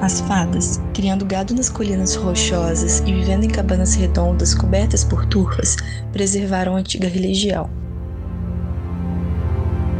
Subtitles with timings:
[0.00, 5.76] As fadas, criando gado nas colinas rochosas e vivendo em cabanas redondas cobertas por turfas,
[6.12, 7.70] preservaram a antiga religião.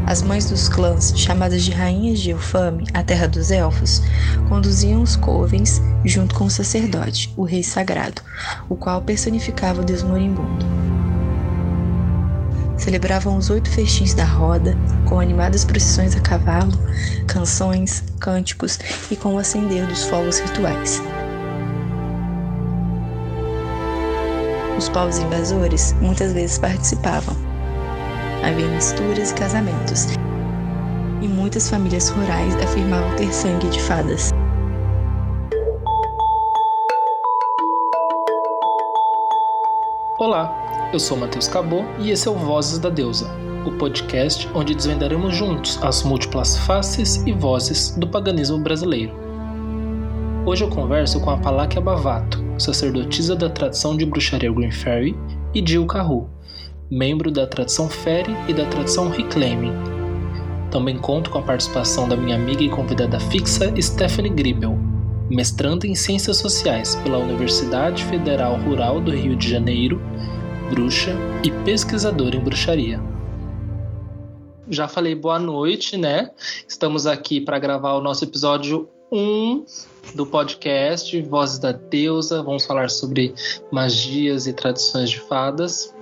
[0.06, 4.02] As mães dos clãs, chamadas de rainhas de Eufame, a terra dos elfos,
[4.50, 8.20] conduziam os covens junto com o sacerdote, o rei sagrado,
[8.68, 10.93] o qual personificava o deus moribundo.
[12.76, 14.76] Celebravam os oito festins da roda,
[15.08, 16.72] com animadas procissões a cavalo,
[17.26, 18.78] canções, cânticos
[19.10, 21.00] e com o acender dos fogos rituais.
[24.76, 27.34] Os povos invasores muitas vezes participavam,
[28.42, 30.08] havia misturas e casamentos,
[31.22, 34.30] e muitas famílias rurais afirmavam ter sangue de fadas.
[40.18, 40.63] Olá,
[40.94, 43.28] eu sou Matheus Cabot e esse é o Vozes da Deusa,
[43.66, 49.12] o podcast onde desvendaremos juntos as múltiplas faces e vozes do paganismo brasileiro.
[50.46, 55.18] Hoje eu converso com a Paláquia Bavato, sacerdotisa da tradição de bruxaria Green Fairy,
[55.52, 56.30] e Jill Carru,
[56.88, 59.72] membro da tradição Fere e da tradição Reclaiming.
[60.70, 64.78] Também conto com a participação da minha amiga e convidada fixa Stephanie Gribel,
[65.28, 70.00] mestranda em Ciências Sociais pela Universidade Federal Rural do Rio de Janeiro,
[70.74, 71.12] bruxa
[71.44, 73.00] e pesquisadora em bruxaria.
[74.68, 76.32] Já falei boa noite, né?
[76.66, 79.64] Estamos aqui para gravar o nosso episódio 1
[80.16, 82.42] do podcast Vozes da Deusa.
[82.42, 83.32] Vamos falar sobre
[83.70, 85.94] magias e tradições de fadas.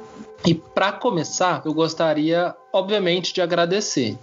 [0.47, 4.17] E para começar, eu gostaria, obviamente, de agradecer.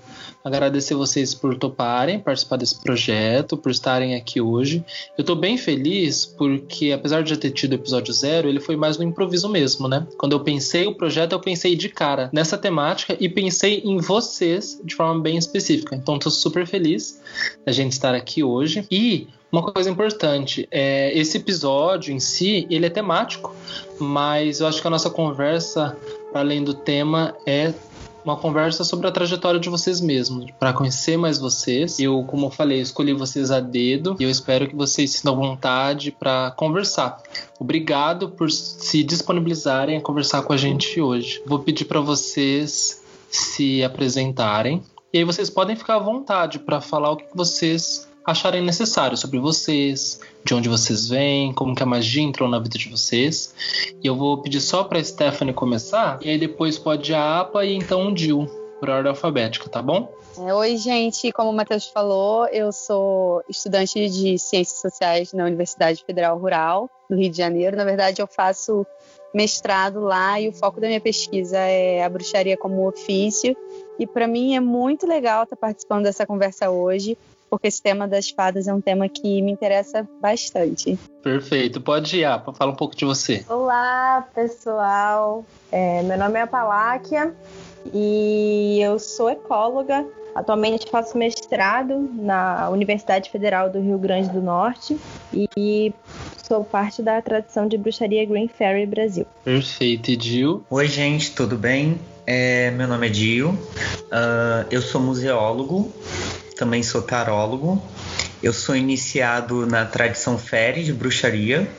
[0.50, 4.84] Agradecer vocês por toparem participar desse projeto, por estarem aqui hoje.
[5.16, 8.76] Eu estou bem feliz porque, apesar de já ter tido o episódio zero, ele foi
[8.76, 10.08] mais no improviso mesmo, né?
[10.18, 14.82] Quando eu pensei o projeto, eu pensei de cara nessa temática e pensei em vocês
[14.84, 15.96] de forma bem específica.
[15.96, 17.22] Então, estou super feliz
[17.64, 18.88] da gente estar aqui hoje.
[18.90, 23.56] E uma coisa importante, é, esse episódio em si, ele é temático,
[24.00, 25.96] mas eu acho que a nossa conversa,
[26.34, 27.72] além do tema, é
[28.30, 32.00] uma conversa sobre a trajetória de vocês mesmos, para conhecer mais vocês.
[32.00, 36.12] Eu, como eu falei, escolhi vocês a dedo e eu espero que vocês sintam vontade
[36.12, 37.22] para conversar.
[37.60, 41.42] Obrigado por se disponibilizarem a conversar com a gente hoje.
[41.46, 47.12] Vou pedir para vocês se apresentarem e aí vocês podem ficar à vontade para falar
[47.12, 52.24] o que vocês acharem necessário sobre vocês, de onde vocês vêm, como que a magia
[52.24, 53.54] entrou na vida de vocês.
[54.02, 57.76] E eu vou pedir só para Stephanie começar, e aí depois pode a APA e
[57.76, 58.48] então o Dil,
[58.80, 60.12] por ordem alfabética, tá bom?
[60.38, 61.32] É, oi, gente.
[61.34, 67.16] Como o Matheus falou, eu sou estudante de Ciências Sociais na Universidade Federal Rural, do
[67.18, 67.76] Rio de Janeiro.
[67.76, 68.86] Na verdade, eu faço
[69.34, 73.56] mestrado lá e o foco da minha pesquisa é a bruxaria como ofício.
[74.00, 77.18] E para mim é muito legal estar participando dessa conversa hoje,
[77.50, 80.98] porque esse tema das fadas é um tema que me interessa bastante.
[81.22, 81.82] Perfeito.
[81.82, 83.44] Pode ir, para falar um pouco de você.
[83.50, 85.46] Olá, pessoal.
[85.72, 87.34] É, meu nome é Paláquia
[87.94, 90.06] e eu sou ecóloga.
[90.36, 94.98] Atualmente faço mestrado na Universidade Federal do Rio Grande do Norte
[95.36, 95.92] e
[96.44, 99.26] sou parte da tradição de bruxaria Green Fairy Brasil.
[99.44, 100.12] Perfeito.
[100.12, 100.64] E Gil?
[100.70, 102.00] Oi, gente, tudo bem?
[102.26, 105.92] É, meu nome é Gil, uh, eu sou museólogo
[106.60, 107.82] também sou tarólogo.
[108.44, 111.70] Eu sou iniciado na tradição férrea de bruxaria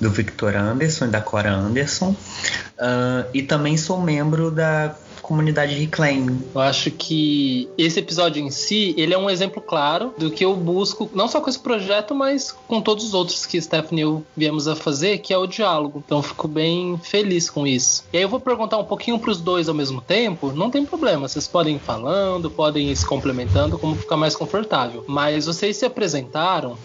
[0.00, 2.10] do Victor Anderson e da Cora Anderson.
[2.10, 4.92] Uh, e também sou membro da
[5.24, 6.38] comunidade Reclaim.
[6.54, 10.54] Eu acho que esse episódio em si, ele é um exemplo claro do que eu
[10.54, 14.24] busco, não só com esse projeto, mas com todos os outros que Stephanie e eu
[14.36, 16.02] viemos a fazer, que é o diálogo.
[16.04, 18.04] Então eu fico bem feliz com isso.
[18.12, 20.84] E aí eu vou perguntar um pouquinho para os dois ao mesmo tempo, não tem
[20.84, 25.04] problema, vocês podem ir falando, podem ir se complementando, como ficar mais confortável.
[25.08, 26.76] Mas vocês se apresentaram,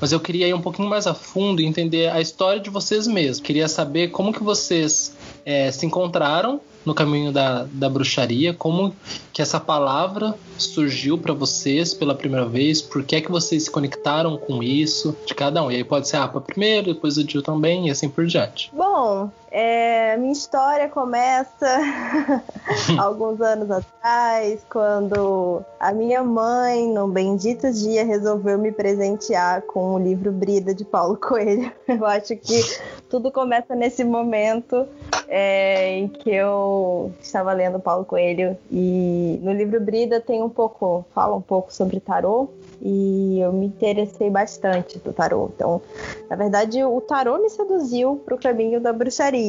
[0.00, 3.06] mas eu queria ir um pouquinho mais a fundo e entender a história de vocês
[3.06, 3.38] mesmos.
[3.38, 5.14] Queria saber como que vocês
[5.46, 8.94] é, se encontraram no caminho da, da bruxaria, como
[9.32, 13.70] que essa palavra surgiu para vocês pela primeira vez, por que é que vocês se
[13.70, 15.70] conectaram com isso, de cada um.
[15.70, 18.70] E aí pode ser a APA primeiro, depois o Dil também, e assim por diante.
[18.72, 21.78] Bom, é, minha história começa
[22.98, 29.98] alguns anos atrás, quando a minha mãe, num bendito dia, resolveu me presentear com o
[30.00, 31.70] livro Brida de Paulo Coelho.
[31.86, 32.60] Eu acho que
[33.08, 34.88] tudo começa nesse momento
[35.28, 41.04] é, em que eu estava lendo Paulo Coelho e no livro Brida tem um pouco,
[41.14, 42.48] fala um pouco sobre tarô
[42.82, 45.50] e eu me interessei bastante do tarô.
[45.54, 45.80] Então,
[46.28, 49.43] na verdade, o tarô me seduziu para o caminho da bruxaria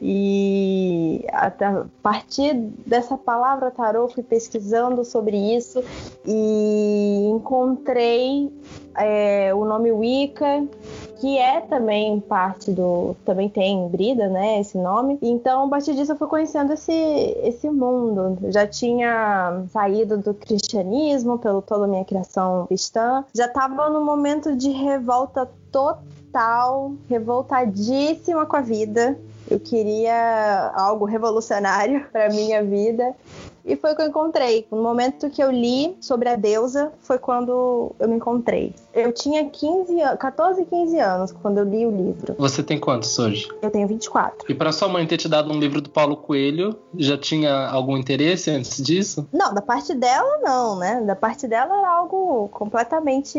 [0.00, 1.50] e a
[2.02, 2.54] partir
[2.86, 5.82] dessa palavra tarô fui pesquisando sobre isso
[6.26, 8.52] e encontrei
[8.96, 10.66] é, o nome Wicca,
[11.20, 13.14] que é também parte do.
[13.24, 14.60] Também tem Brida, né?
[14.60, 15.18] Esse nome.
[15.20, 16.92] Então, a partir disso, eu fui conhecendo esse,
[17.42, 18.38] esse mundo.
[18.42, 23.24] Eu já tinha saído do cristianismo pelo toda a minha criação cristã.
[23.34, 29.18] Já estava no momento de revolta total, revoltadíssima com a vida.
[29.50, 33.14] Eu queria algo revolucionário para minha vida.
[33.64, 34.66] E foi o que eu encontrei.
[34.70, 38.74] No momento que eu li sobre a deusa, foi quando eu me encontrei.
[38.92, 42.34] Eu tinha 15, 14, 15 anos quando eu li o livro.
[42.38, 43.48] Você tem quantos hoje?
[43.62, 44.50] Eu tenho 24.
[44.50, 47.96] E para sua mãe ter te dado um livro do Paulo Coelho, já tinha algum
[47.96, 49.28] interesse antes disso?
[49.32, 51.00] Não, da parte dela não, né?
[51.02, 53.38] Da parte dela era algo completamente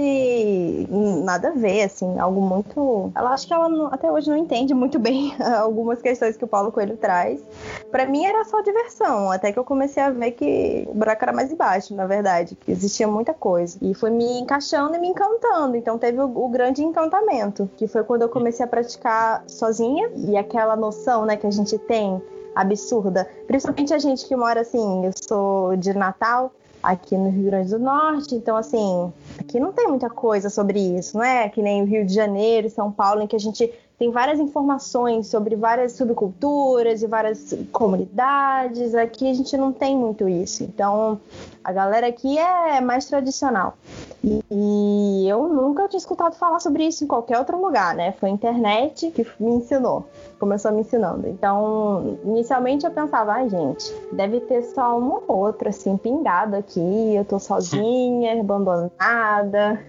[1.23, 3.11] nada a ver, assim, algo muito.
[3.15, 6.47] Ela acho que ela não, até hoje não entende muito bem algumas questões que o
[6.47, 7.41] Paulo Coelho traz.
[7.89, 11.33] Para mim era só diversão, até que eu comecei a ver que o buraco era
[11.33, 13.77] mais embaixo, na verdade, existia muita coisa.
[13.81, 15.75] E foi me encaixando e me encantando.
[15.75, 20.37] Então teve o, o grande encantamento, que foi quando eu comecei a praticar sozinha e
[20.37, 22.21] aquela noção, né, que a gente tem
[22.53, 27.69] absurda, principalmente a gente que mora assim, eu sou de Natal, aqui no Rio Grande
[27.69, 31.47] do Norte, então assim, aqui não tem muita coisa sobre isso, não é?
[31.47, 33.71] Que nem o Rio de Janeiro, São Paulo, em que a gente
[34.01, 38.95] tem várias informações sobre várias subculturas e várias comunidades.
[38.95, 40.63] Aqui a gente não tem muito isso.
[40.63, 41.21] Então,
[41.63, 43.77] a galera aqui é mais tradicional.
[44.23, 48.13] E, e eu nunca tinha escutado falar sobre isso em qualquer outro lugar, né?
[48.13, 50.07] Foi a internet que me ensinou,
[50.39, 51.27] começou me ensinando.
[51.27, 56.55] Então, inicialmente eu pensava, ai, ah, gente, deve ter só uma ou outra, assim, pingado
[56.55, 59.79] aqui, eu tô sozinha, abandonada.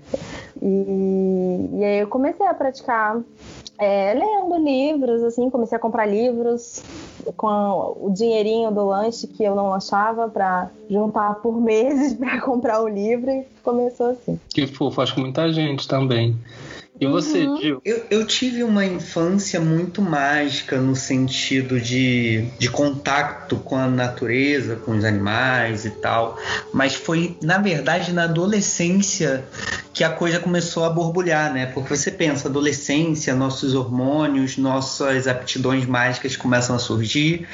[0.61, 3.19] E, e aí eu comecei a praticar
[3.83, 6.85] é, lendo livros, assim, comecei a comprar livros
[7.37, 12.81] com o dinheirinho do lanche que eu não achava para juntar por meses para comprar
[12.81, 14.39] o livro e começou assim.
[14.55, 16.37] Que fofo, acho que muita gente também.
[17.01, 17.61] E você, uhum.
[17.61, 17.83] Gil?
[17.85, 24.77] Eu, eu tive uma infância muito mágica no sentido de, de contato com a natureza,
[24.77, 26.39] com os animais e tal.
[26.73, 29.45] Mas foi, na verdade, na adolescência
[29.93, 31.67] que a coisa começou a borbulhar, né?
[31.67, 37.47] Porque você pensa, adolescência, nossos hormônios, nossas aptidões mágicas começam a surgir.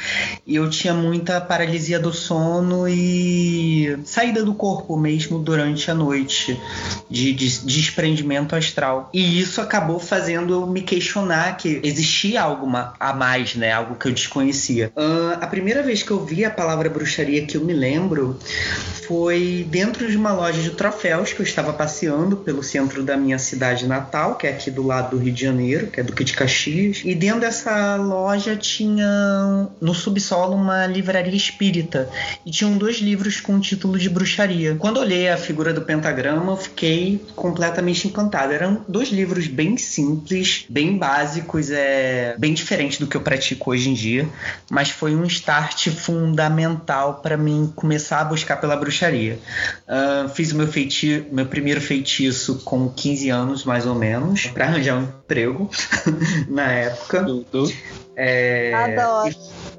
[0.47, 6.59] E eu tinha muita paralisia do sono e saída do corpo mesmo durante a noite,
[7.11, 9.11] de, de, de desprendimento astral.
[9.13, 13.73] E isso acabou fazendo eu me questionar que existia algo a mais, né?
[13.73, 14.93] Algo que eu desconhecia.
[14.97, 18.39] Uh, a primeira vez que eu vi a palavra bruxaria que eu me lembro
[19.07, 23.39] foi dentro de uma loja de troféus que eu estava passeando pelo centro da minha
[23.39, 26.35] cidade natal, que é aqui do lado do Rio de Janeiro, que é Duque de
[26.35, 27.01] Caxias.
[27.05, 32.09] E dentro dessa loja tinha no subsolo uma livraria espírita
[32.45, 34.77] e tinham dois livros com o título de bruxaria.
[34.79, 38.53] Quando olhei a figura do pentagrama, eu fiquei completamente encantado.
[38.53, 43.91] Eram dois livros bem simples, bem básicos, é bem diferente do que eu pratico hoje
[43.91, 44.29] em dia,
[44.71, 49.41] mas foi um start fundamental para mim começar a buscar pela bruxaria.
[49.89, 54.67] Uh, fiz o meu feitiço, meu primeiro feitiço com 15 anos mais ou menos, para
[54.67, 55.69] arranjar um emprego
[56.49, 57.25] na época.
[57.25, 57.73] Tudo.
[58.19, 59.33] É, Adoro.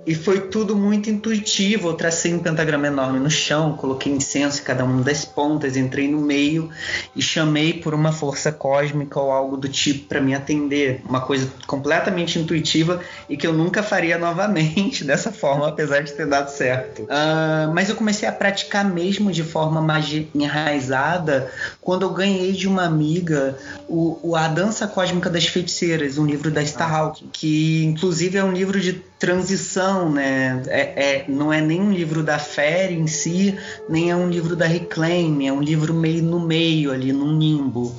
[0.07, 1.89] E foi tudo muito intuitivo.
[1.89, 6.07] Eu tracei um pentagrama enorme no chão, coloquei incenso em cada uma das pontas, entrei
[6.07, 6.69] no meio
[7.15, 11.01] e chamei por uma força cósmica ou algo do tipo para me atender.
[11.07, 16.25] Uma coisa completamente intuitiva e que eu nunca faria novamente dessa forma, apesar de ter
[16.25, 17.03] dado certo.
[17.03, 22.67] Uh, mas eu comecei a praticar mesmo de forma mais enraizada quando eu ganhei de
[22.67, 28.28] uma amiga o, o A Dança Cósmica das Feiticeiras, um livro da Starhawk, que inclusive
[28.37, 30.63] é um livro de transição, né?
[30.67, 33.55] É, é, não é nem um livro da Fere em si,
[33.89, 37.93] nem é um livro da Reclaim, é um livro meio no meio ali, num limbo.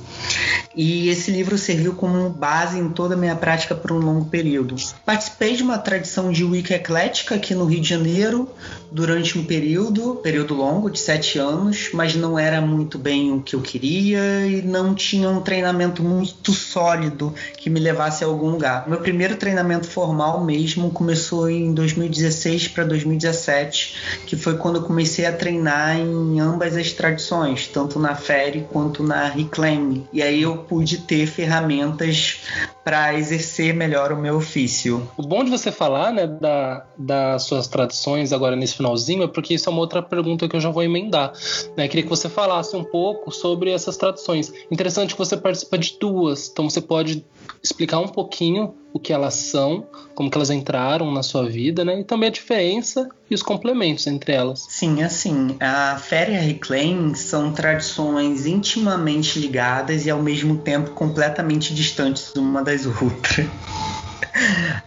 [0.75, 4.75] E esse livro serviu como base em toda a minha prática por um longo período.
[5.05, 8.49] Participei de uma tradição de Wicca eclética aqui no Rio de Janeiro
[8.89, 13.55] durante um período, período longo de sete anos, mas não era muito bem o que
[13.55, 18.87] eu queria e não tinha um treinamento muito sólido que me levasse a algum lugar.
[18.87, 21.10] Meu primeiro treinamento formal mesmo começou
[21.49, 27.67] em 2016 para 2017, que foi quando eu comecei a treinar em ambas as tradições,
[27.67, 30.07] tanto na Fere quanto na Reclaim.
[30.11, 32.41] E aí eu pude ter ferramentas
[32.83, 35.07] para exercer melhor o meu ofício.
[35.15, 39.53] O bom de você falar, né, da, das suas tradições agora nesse finalzinho é porque
[39.53, 41.31] isso é uma outra pergunta que eu já vou emendar.
[41.77, 41.87] Né?
[41.87, 44.51] Queria que você falasse um pouco sobre essas tradições.
[44.71, 47.23] Interessante que você participa de duas, então você pode
[47.63, 51.99] explicar um pouquinho o que elas são, como que elas entraram na sua vida, né?
[51.99, 54.65] E também a diferença e os complementos entre elas.
[54.69, 60.91] Sim, assim, a Fé e a Reclaim são tradições intimamente ligadas e ao mesmo tempo
[60.91, 63.47] completamente distantes uma das outras.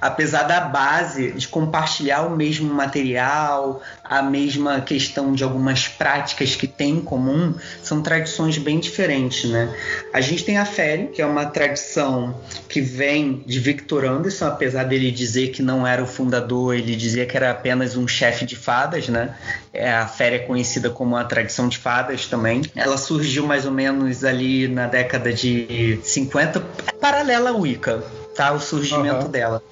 [0.00, 6.66] Apesar da base de compartilhar o mesmo material, a mesma questão de algumas práticas que
[6.66, 9.74] tem em comum, são tradições bem diferentes, né?
[10.12, 14.84] A gente tem a Féria, que é uma tradição que vem de Victor Anderson, apesar
[14.84, 18.56] dele dizer que não era o fundador, ele dizia que era apenas um chefe de
[18.56, 19.34] fadas, né?
[19.72, 22.62] É, a Féria é conhecida como a tradição de fadas também.
[22.74, 26.60] Ela surgiu mais ou menos ali na década de 50,
[27.00, 28.52] paralela à Wicca tá?
[28.52, 29.30] O surgimento uhum.
[29.30, 29.62] dela.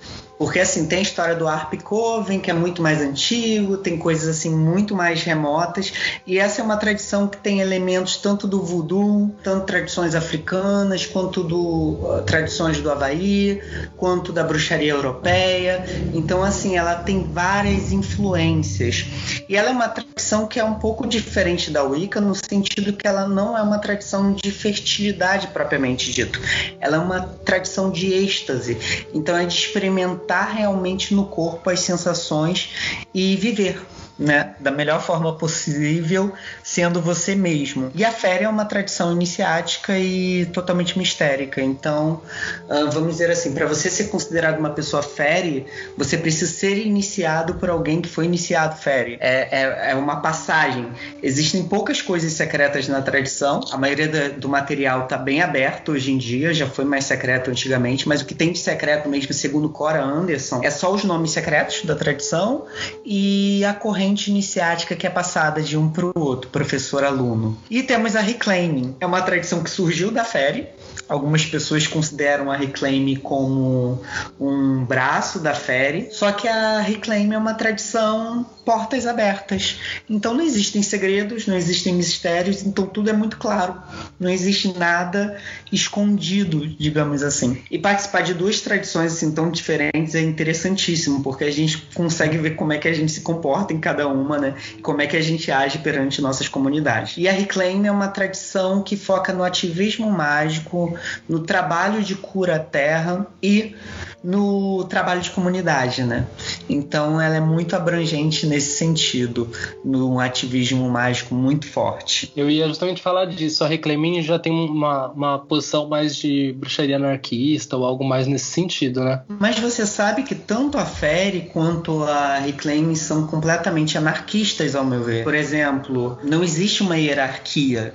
[0.43, 4.27] Porque assim, tem a história do Arp Coven, que é muito mais antigo, tem coisas
[4.27, 5.93] assim muito mais remotas,
[6.27, 11.45] e essa é uma tradição que tem elementos tanto do voodoo, tanto tradições africanas, quanto
[11.45, 13.63] do uh, tradições do Havaí,
[13.97, 15.85] quanto da bruxaria europeia.
[16.13, 19.07] Então assim, ela tem várias influências.
[19.49, 23.07] E ela é uma tradição que é um pouco diferente da Wicca no sentido que
[23.07, 26.41] ela não é uma tradição de fertilidade propriamente dito.
[26.81, 29.07] Ela é uma tradição de êxtase.
[29.15, 33.85] Então é de experimentar experimentar realmente no corpo as sensações e viver
[34.19, 37.91] né, da melhor forma possível, sendo você mesmo.
[37.95, 41.61] E a férias é uma tradição iniciática e totalmente mistérica.
[41.61, 42.23] Então,
[42.69, 45.67] uh, vamos dizer assim, para você ser considerado uma pessoa fere,
[45.97, 49.17] você precisa ser iniciado por alguém que foi iniciado fere.
[49.21, 50.89] É, é, é uma passagem.
[51.23, 53.61] Existem poucas coisas secretas na tradição.
[53.73, 57.51] A maioria do, do material está bem aberto hoje em dia, já foi mais secreto
[57.51, 61.31] antigamente, mas o que tem de secreto mesmo, segundo Cora Anderson, é só os nomes
[61.31, 62.67] secretos da tradição
[63.05, 67.59] e a corrente corrente iniciática que é passada de um para o outro, professor-aluno.
[67.71, 70.69] E temos a reclaiming, é uma tradição que surgiu da Fere.
[71.09, 74.01] Algumas pessoas consideram a Reclaim como
[74.41, 79.81] um braço da Fere, só que a Reclaim é uma tradição portas abertas.
[80.09, 83.75] Então não existem segredos, não existem mistérios, então tudo é muito claro.
[84.19, 85.39] Não existe nada
[85.71, 87.63] escondido, digamos assim.
[87.71, 92.57] E participar de duas tradições assim tão diferentes é interessantíssimo, porque a gente consegue ver
[92.57, 94.55] como é que a gente se comporta em cada uma, né?
[94.77, 97.17] E como é que a gente age perante nossas comunidades.
[97.17, 100.97] E a Reclaim é uma tradição que foca no ativismo mágico,
[101.29, 103.75] no trabalho de cura à terra e
[104.23, 106.27] no trabalho de comunidade, né?
[106.69, 109.49] Então ela é muito abrangente nesse sentido,
[109.83, 112.31] no ativismo mágico muito forte.
[112.37, 113.65] Eu ia justamente falar disso.
[113.65, 118.47] A Reclaiming já tem uma, uma posição mais de bruxaria anarquista ou algo mais nesse
[118.47, 119.23] sentido, né?
[119.41, 125.03] Mas você sabe que tanto a Fere quanto a Reclaiming são completamente anarquistas, ao meu
[125.03, 125.25] ver.
[125.25, 127.95] Por exemplo, não existe uma hierarquia,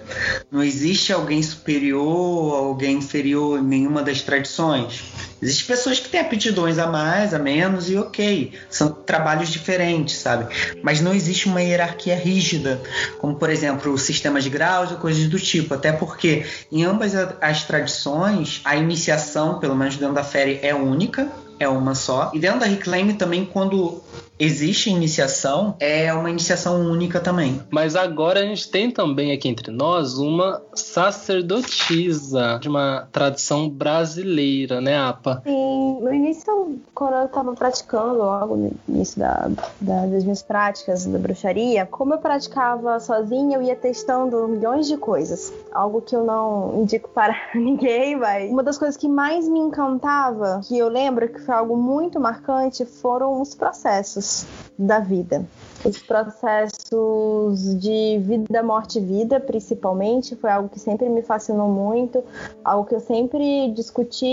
[0.51, 5.03] não existe alguém superior ou alguém inferior em nenhuma das tradições.
[5.41, 10.53] Existem pessoas que têm aptidões a mais, a menos, e ok, são trabalhos diferentes, sabe?
[10.81, 12.81] Mas não existe uma hierarquia rígida,
[13.19, 17.13] como por exemplo o sistema de graus ou coisas do tipo, até porque em ambas
[17.41, 22.31] as tradições a iniciação, pelo menos dentro da féria, é única, é uma só.
[22.33, 24.01] E dentro da Reclaim também, quando
[24.39, 27.61] existe iniciação, é uma iniciação única também.
[27.71, 34.79] Mas agora a gente tem também aqui entre nós uma sacerdotisa de uma tradição brasileira,
[34.79, 35.41] né, Apa?
[35.43, 39.49] Sim, no início, quando eu estava praticando, logo no início da,
[39.81, 44.97] da, das minhas práticas da bruxaria, como eu praticava sozinha, eu ia testando milhões de
[44.97, 45.51] coisas.
[45.71, 50.61] Algo que eu não indico para ninguém, mas uma das coisas que mais me encantava,
[50.67, 54.45] que eu lembro que foi algo muito marcante, foram os processos
[54.77, 55.45] da vida
[55.85, 62.23] os processos de vida, morte e vida, principalmente, foi algo que sempre me fascinou muito,
[62.63, 64.25] algo que eu sempre discuti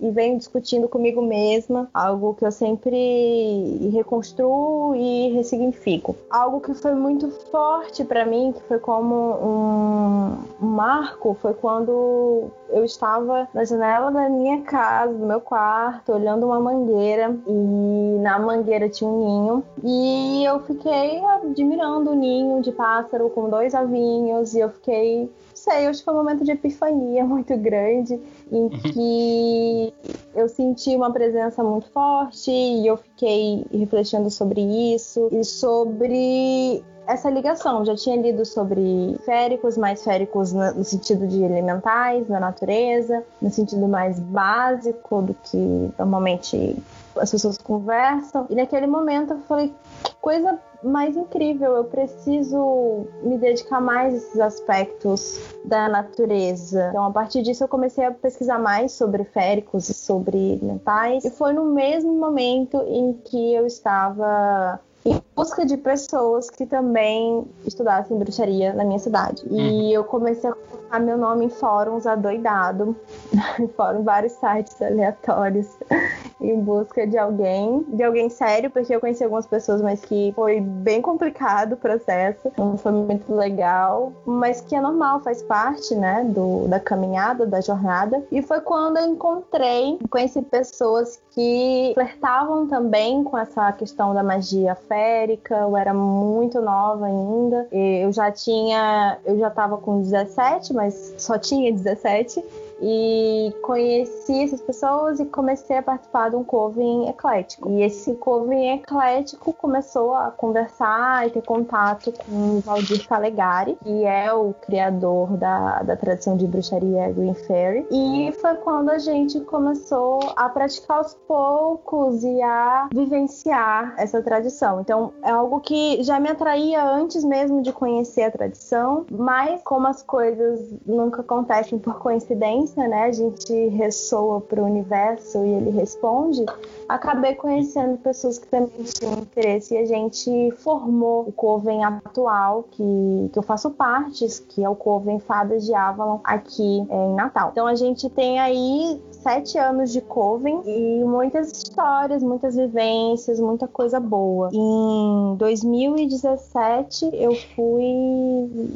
[0.00, 6.16] e venho discutindo comigo mesma, algo que eu sempre reconstruo e ressignifico.
[6.30, 12.50] Algo que foi muito forte para mim, que foi como um, um marco, foi quando
[12.72, 18.38] eu estava na janela da minha casa, do meu quarto, olhando uma mangueira e na
[18.38, 24.54] mangueira tinha um ninho e eu fiquei admirando o ninho de pássaro com dois avinhos
[24.54, 28.70] e eu fiquei, sei, acho que foi um momento de epifania muito grande em uhum.
[28.70, 29.94] que
[30.34, 34.60] eu senti uma presença muito forte e eu fiquei refletindo sobre
[34.94, 37.84] isso e sobre essa ligação.
[37.84, 43.86] Já tinha lido sobre féricos, mais féricos no sentido de elementais, na natureza, no sentido
[43.88, 46.76] mais básico do que normalmente
[47.16, 48.46] as pessoas conversam.
[48.48, 54.16] E naquele momento eu falei, que coisa mais incrível, eu preciso me dedicar mais a
[54.16, 56.88] esses aspectos da natureza.
[56.88, 61.24] Então, a partir disso, eu comecei a pesquisar mais sobre féricos e sobre mentais.
[61.24, 67.44] E foi no mesmo momento em que eu estava em busca de pessoas que também
[67.66, 69.42] estudassem bruxaria na minha cidade.
[69.50, 69.90] E uhum.
[69.90, 70.54] eu comecei a
[70.92, 72.94] colocar meu nome em fóruns adoidado,
[73.76, 75.66] fóruns, vários sites aleatórios,
[76.40, 80.60] em busca de alguém, de alguém sério, porque eu conheci algumas pessoas, mas que foi
[80.60, 86.24] bem complicado o processo, não foi muito legal, mas que é normal, faz parte, né,
[86.24, 88.22] do, da caminhada, da jornada.
[88.30, 94.74] E foi quando eu encontrei, conheci pessoas que flertavam também com essa questão da magia
[94.74, 100.81] férica, eu era muito nova ainda, eu já tinha, eu já tava com 17, mas
[100.90, 102.42] só tinha 17,
[102.82, 107.70] e conheci essas pessoas e comecei a participar de um coven eclético.
[107.70, 114.04] E esse coven eclético começou a conversar e ter contato com o Valdir Calegari, que
[114.04, 117.86] é o criador da, da tradição de bruxaria Green Fairy.
[117.90, 124.80] E foi quando a gente começou a praticar aos poucos e a vivenciar essa tradição.
[124.80, 129.86] Então, é algo que já me atraía antes mesmo de conhecer a tradição, mas como
[129.86, 133.04] as coisas nunca acontecem por coincidência, né?
[133.04, 136.44] A gente ressoa para o universo e ele responde.
[136.88, 143.30] Acabei conhecendo pessoas que também tinham interesse e a gente formou o Coven atual, que,
[143.32, 147.50] que eu faço parte, que é o Coven Fadas de Avalon, aqui em Natal.
[147.52, 153.66] Então a gente tem aí sete anos de Coven e muitas histórias, muitas vivências, muita
[153.66, 154.50] coisa boa.
[154.52, 157.84] Em 2017 eu fui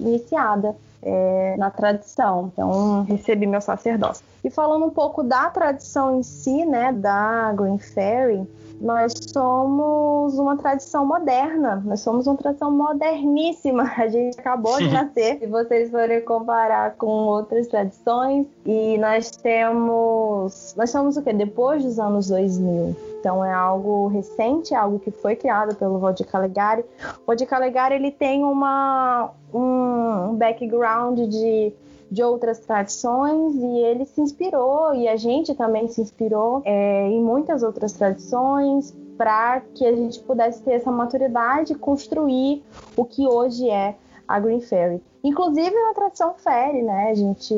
[0.00, 0.76] iniciada
[1.07, 2.51] é, na tradição.
[2.53, 4.25] Então, recebi meu sacerdócio.
[4.43, 8.45] E falando um pouco da tradição em si, né, da Green Fairy,
[8.80, 13.90] nós somos uma tradição moderna, nós somos uma tradição moderníssima.
[13.97, 18.47] A gente acabou de nascer, se vocês forem comparar com outras tradições.
[18.64, 20.75] E nós temos.
[20.76, 21.33] Nós somos o quê?
[21.33, 22.97] Depois dos anos 2000.
[23.18, 26.85] Então é algo recente, é algo que foi criado pelo Valdir Calegari.
[27.23, 31.73] O Valdir Calegari ele tem uma, um background de
[32.11, 37.21] de outras tradições e ele se inspirou e a gente também se inspirou é, em
[37.21, 42.62] muitas outras tradições para que a gente pudesse ter essa maturidade e construir
[42.97, 43.97] o que hoje é
[44.29, 45.01] a Green Fairy.
[45.23, 47.11] Inclusive na tradição fairy, né?
[47.11, 47.55] A gente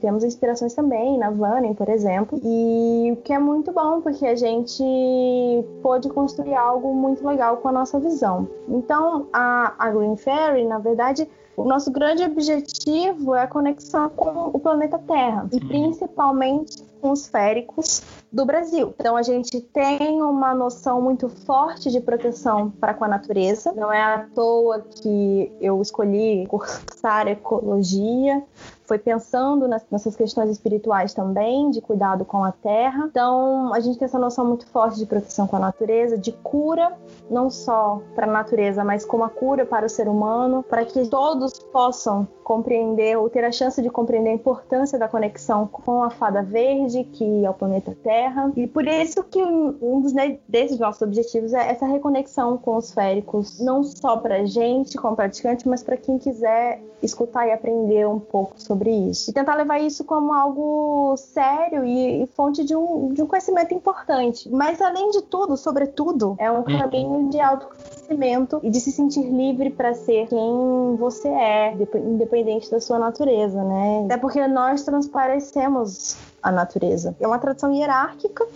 [0.00, 4.34] temos inspirações também na Vanning, por exemplo, e o que é muito bom porque a
[4.34, 4.82] gente
[5.82, 8.48] pôde construir algo muito legal com a nossa visão.
[8.66, 11.28] Então, a, a Green Fairy, na verdade,
[11.60, 15.68] o nosso grande objetivo é a conexão com o planeta Terra e uhum.
[15.68, 18.94] principalmente com os féricos do Brasil.
[18.98, 23.72] Então a gente tem uma noção muito forte de proteção para com a natureza.
[23.72, 28.42] Não é à toa que eu escolhi cursar ecologia
[28.90, 33.06] foi pensando nessas questões espirituais também, de cuidado com a terra.
[33.08, 36.92] Então, a gente tem essa noção muito forte de proteção com a natureza, de cura,
[37.30, 41.06] não só para a natureza, mas como a cura para o ser humano, para que
[41.06, 46.10] todos possam compreender ou ter a chance de compreender a importância da conexão com a
[46.10, 48.50] fada verde, que é o planeta Terra.
[48.56, 50.12] E por isso que um dos
[50.48, 55.68] desses nossos objetivos é essa reconexão com os féricos, não só para gente como praticante,
[55.68, 59.30] mas para quem quiser escutar e aprender um pouco sobre isso.
[59.30, 63.74] E tentar levar isso como algo sério e, e fonte de um, de um conhecimento
[63.74, 64.48] importante.
[64.48, 66.78] Mas, além de tudo, sobretudo, é um uhum.
[66.78, 72.80] caminho de autoconhecimento e de se sentir livre para ser quem você é, independente da
[72.80, 74.02] sua natureza, né?
[74.04, 77.14] Até porque nós transparecemos a natureza.
[77.20, 78.46] É uma tradição hierárquica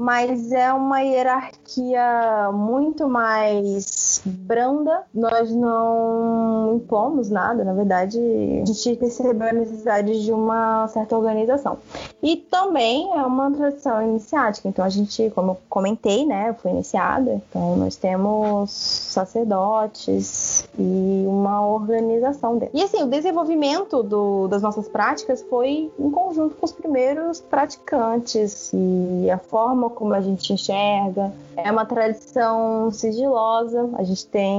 [0.00, 5.02] mas é uma hierarquia muito mais branda.
[5.12, 8.18] Nós não impomos nada, na verdade,
[8.62, 11.76] a gente percebeu a necessidade de uma certa organização.
[12.22, 17.34] E também é uma tradição iniciática, então a gente, como eu comentei, né, foi iniciada,
[17.34, 22.72] então nós temos sacerdotes e uma organização dele.
[22.74, 28.72] E assim, o desenvolvimento do, das nossas práticas foi em conjunto com os primeiros praticantes
[28.72, 31.32] e a forma como a gente enxerga.
[31.56, 34.58] É uma tradição sigilosa, a gente tem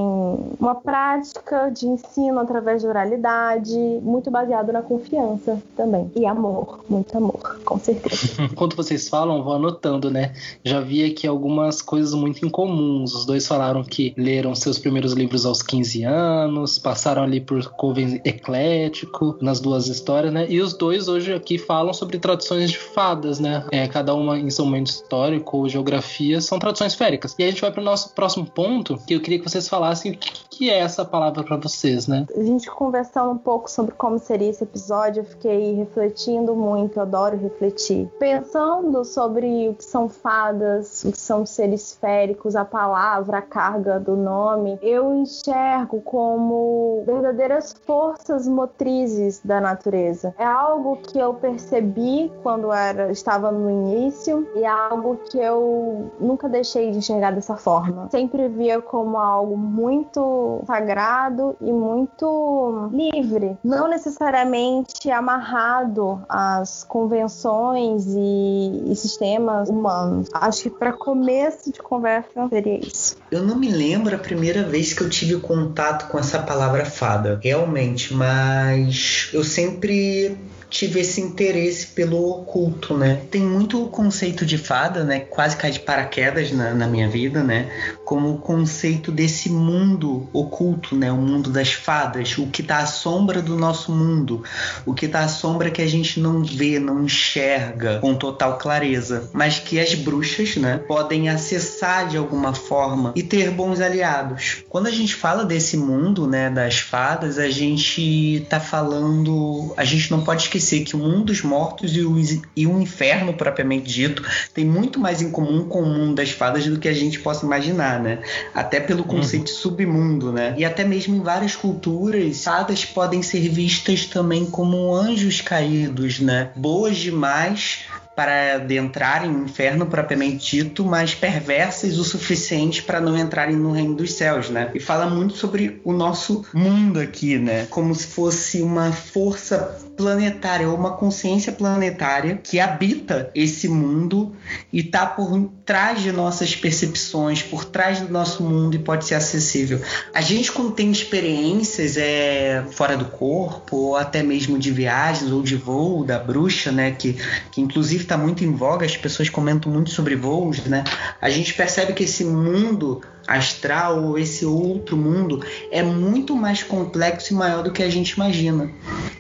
[0.60, 6.12] uma prática de ensino através de oralidade, muito baseado na confiança também.
[6.16, 8.44] E amor, muito amor, com certeza.
[8.52, 10.34] Enquanto vocês falam, vou anotando, né?
[10.64, 13.16] Já vi aqui algumas coisas muito incomuns.
[13.16, 18.22] Os dois falaram que leram seus primeiros livros aos 15 anos, passaram ali por coven
[18.24, 20.46] eclético nas duas histórias, né?
[20.50, 23.66] E os dois hoje aqui falam sobre tradições de fadas, né?
[23.72, 27.36] É, cada uma em seu momento histórico ou geografia são tradições féricas.
[27.38, 30.12] E a gente vai para o nosso próximo ponto, que eu queria que vocês falassem
[30.14, 32.26] o que é essa palavra para vocês, né?
[32.36, 37.04] A gente conversando um pouco sobre como seria esse episódio, eu fiquei refletindo muito, eu
[37.04, 38.08] adoro refletir.
[38.20, 44.00] Pensando sobre o que são fadas, o que são seres féricos, a palavra, a carga
[44.00, 50.36] do nome, eu enxergo como verdadeiras forças motrizes da natureza.
[50.38, 56.12] É algo que eu percebi quando era estava no início e é algo que eu
[56.20, 58.10] nunca deixei de enxergar dessa forma.
[58.12, 68.84] Sempre via como algo muito sagrado e muito livre, não necessariamente amarrado às convenções e,
[68.92, 70.28] e sistemas humanos.
[70.34, 73.18] Acho que para começo de conversa seria isso.
[73.30, 77.40] Eu não me lembro a primeira vez que eu tive contato com essa palavra fada,
[77.42, 80.38] realmente, mas eu sempre
[80.72, 83.22] tive esse interesse pelo oculto, né?
[83.30, 85.20] Tem muito o conceito de fada, né?
[85.20, 87.70] Quase cai de paraquedas na, na minha vida, né?
[88.06, 91.12] Como o conceito desse mundo oculto, né?
[91.12, 94.44] O mundo das fadas, o que está à sombra do nosso mundo,
[94.86, 99.30] o que está à sombra que a gente não vê, não enxerga com total clareza,
[99.34, 100.78] mas que as bruxas, né?
[100.88, 104.64] Podem acessar de alguma forma e ter bons aliados.
[104.70, 106.50] Quando a gente fala desse mundo, né?
[106.50, 111.26] Das fadas, a gente está falando, a gente não pode esquecer esquecer que o mundo
[111.26, 112.16] dos mortos e o,
[112.56, 116.66] e o inferno propriamente dito tem muito mais em comum com o mundo das fadas
[116.66, 118.20] do que a gente possa imaginar, né?
[118.54, 119.54] Até pelo conceito uhum.
[119.56, 120.54] de submundo, né?
[120.58, 126.52] E até mesmo em várias culturas, fadas podem ser vistas também como anjos caídos, né?
[126.56, 133.56] Boas demais para adentrarem no inferno propriamente dito, mas perversas o suficiente para não entrarem
[133.56, 134.70] no reino dos céus, né?
[134.76, 137.66] E fala muito sobre o nosso mundo aqui, né?
[137.70, 144.36] Como se fosse uma força planetária uma consciência planetária que habita esse mundo
[144.72, 149.16] e está por trás de nossas percepções, por trás do nosso mundo e pode ser
[149.16, 149.82] acessível.
[150.14, 155.42] A gente quando tem experiências é fora do corpo ou até mesmo de viagens ou
[155.42, 157.18] de voo da bruxa, né, que,
[157.52, 160.84] que inclusive está muito em voga, as pessoas comentam muito sobre voos, né?
[161.22, 167.34] A gente percebe que esse mundo astral ou esse outro mundo é muito mais complexo
[167.34, 168.72] e maior do que a gente imagina.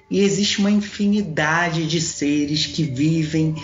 [0.10, 3.56] E existe uma infinidade de seres que vivem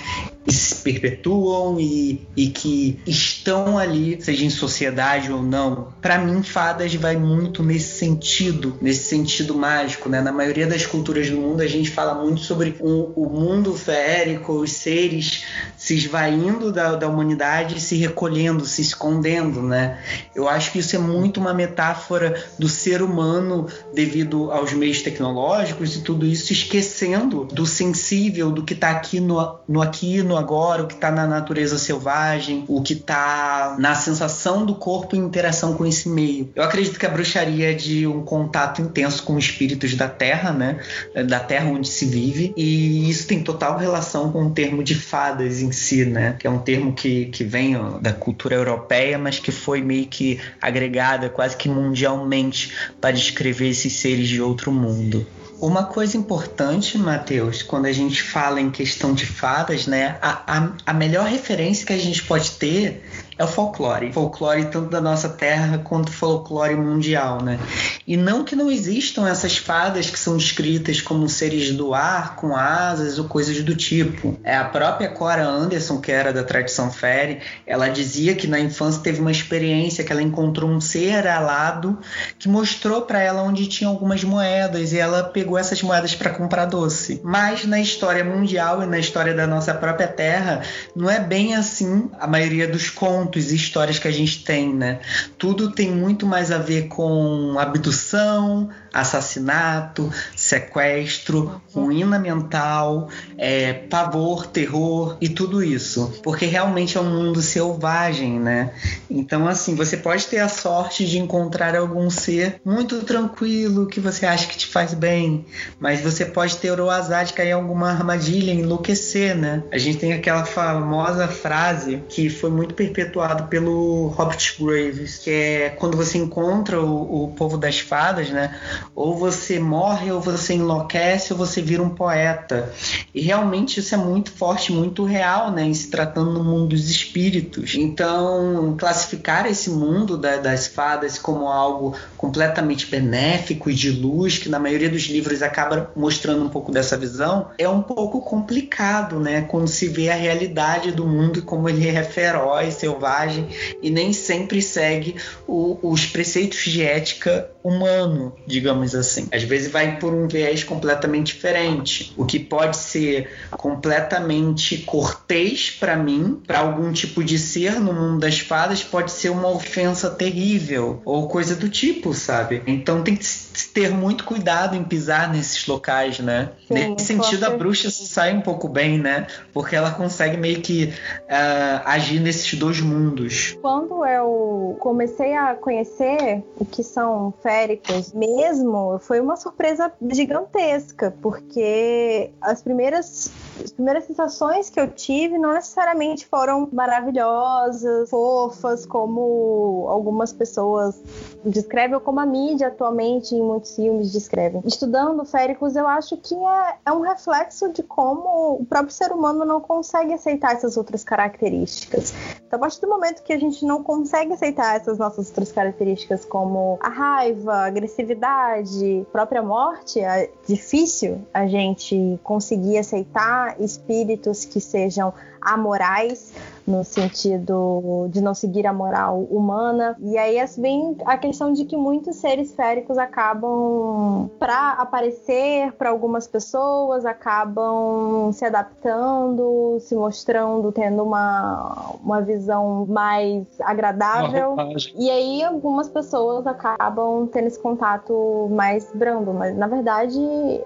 [0.54, 5.94] se perpetuam e, e que estão ali, seja em sociedade ou não.
[6.02, 10.08] Para mim, fadas vai muito nesse sentido, nesse sentido mágico.
[10.08, 10.22] Né?
[10.22, 14.54] Na maioria das culturas do mundo, a gente fala muito sobre o, o mundo férico,
[14.54, 15.44] os seres
[15.78, 19.62] se esvaindo da, da humanidade se recolhendo, se escondendo.
[19.62, 20.00] Né?
[20.36, 25.96] Eu acho que isso é muito uma metáfora do ser humano devido aos meios tecnológicos
[25.96, 30.84] e tudo isso, esquecendo do sensível, do que está aqui no, no aqui no agora,
[30.84, 35.74] o que está na natureza selvagem, o que está na sensação do corpo em interação
[35.74, 36.50] com esse meio.
[36.56, 40.80] Eu acredito que a bruxaria é de um contato intenso com espíritos da terra, né?
[41.28, 45.62] Da terra onde se vive, e isso tem total relação com o termo de fadas
[45.62, 46.36] em si, né?
[46.40, 50.40] Que é um termo que, que vem da cultura europeia, mas que foi meio que
[50.62, 55.26] agregada quase que mundialmente para descrever esses seres de outro mundo.
[55.60, 60.72] Uma coisa importante, Matheus, quando a gente fala em questão de fadas, né, a, a,
[60.86, 63.04] a melhor referência que a gente pode ter
[63.38, 64.12] é o folclore.
[64.12, 67.60] Folclore tanto da nossa terra quanto folclore mundial, né?
[68.08, 72.56] E não que não existam essas fadas que são descritas como seres do ar, com
[72.56, 74.40] asas ou coisas do tipo.
[74.44, 79.02] É a própria Cora Anderson, que era da tradição fairy, ela dizia que na infância
[79.02, 82.00] teve uma experiência que ela encontrou um ser alado
[82.40, 86.66] que mostrou para ela onde tinha algumas moedas e ela pegou essas moedas para comprar
[86.66, 87.22] doce.
[87.24, 90.64] Mas na história mundial e na história da nossa própria terra,
[90.96, 94.74] não é bem assim a maioria dos contos contos e histórias que a gente tem,
[94.74, 95.00] né?
[95.38, 105.18] Tudo tem muito mais a ver com abdução, assassinato, sequestro, ruína mental, é, pavor, terror
[105.22, 106.20] e tudo isso.
[106.24, 108.72] Porque realmente é um mundo selvagem, né?
[109.10, 114.26] Então, assim, você pode ter a sorte de encontrar algum ser muito tranquilo que você
[114.26, 115.46] acha que te faz bem,
[115.80, 119.64] mas você pode ter o azar de cair em alguma armadilha enlouquecer, né?
[119.72, 125.70] A gente tem aquela famosa frase que foi muito perpetuada pelo Robert Graves, que é
[125.70, 128.56] quando você encontra o, o povo das fadas, né?
[128.96, 132.72] Ou você morre, ou você enlouquece, ou você vira um poeta.
[133.14, 135.64] E realmente isso é muito forte, muito real, né?
[135.64, 137.76] Em se tratando no mundo dos espíritos.
[137.76, 144.50] Então, classificar esse mundo da, das fadas como algo completamente benéfico e de luz, que
[144.50, 149.42] na maioria dos livros acaba mostrando um pouco dessa visão, é um pouco complicado, né?
[149.42, 153.48] Quando se vê a realidade do mundo como ele é feroz, selvagem
[153.82, 155.16] e nem sempre segue
[155.48, 159.28] o, os preceitos de ética humano, digamos assim.
[159.32, 165.96] Às vezes vai por um viés completamente diferente, o que pode ser completamente cortês para
[165.96, 171.02] mim, para algum tipo de ser no mundo das fadas, pode ser uma ofensa terrível
[171.06, 172.62] ou coisa do tipo, sabe?
[172.66, 173.26] Então tem que
[173.66, 176.50] ter muito cuidado em pisar nesses locais, né?
[176.68, 179.28] Sim, Nesse sentido, a bruxa sai um pouco bem, né?
[179.54, 183.58] Porque ela consegue meio que uh, agir nesses dois mundos.
[183.62, 192.32] Quando eu comecei a conhecer o que são féricos mesmo, foi uma surpresa gigantesca, porque
[192.42, 193.32] as primeiras,
[193.64, 201.02] as primeiras sensações que eu tive não necessariamente foram maravilhosas, fofas, como algumas pessoas
[201.44, 204.62] descrevem, ou como a mídia atualmente em muitos filmes descrevem.
[204.66, 209.46] Estudando féricos, eu acho que é, é um reflexo de como o próprio ser humano
[209.46, 212.14] não consegue aceitar essas outras características.
[212.46, 216.26] Então, a partir do momento que a gente não consegue aceitar essas nossas outras características,
[216.26, 224.60] como a raiva, a agressividade, própria morte, é difícil a gente conseguir aceitar espíritos que
[224.60, 225.14] sejam
[225.48, 226.34] amorais
[226.68, 229.96] no sentido de não seguir a moral humana.
[230.02, 236.28] E aí vem a questão de que muitos seres féricos acabam, para aparecer para algumas
[236.28, 244.58] pessoas, acabam se adaptando, se mostrando, tendo uma, uma visão mais agradável.
[244.96, 249.34] E aí algumas pessoas acabam tendo esse contato mais brando.
[249.34, 250.20] Mas na verdade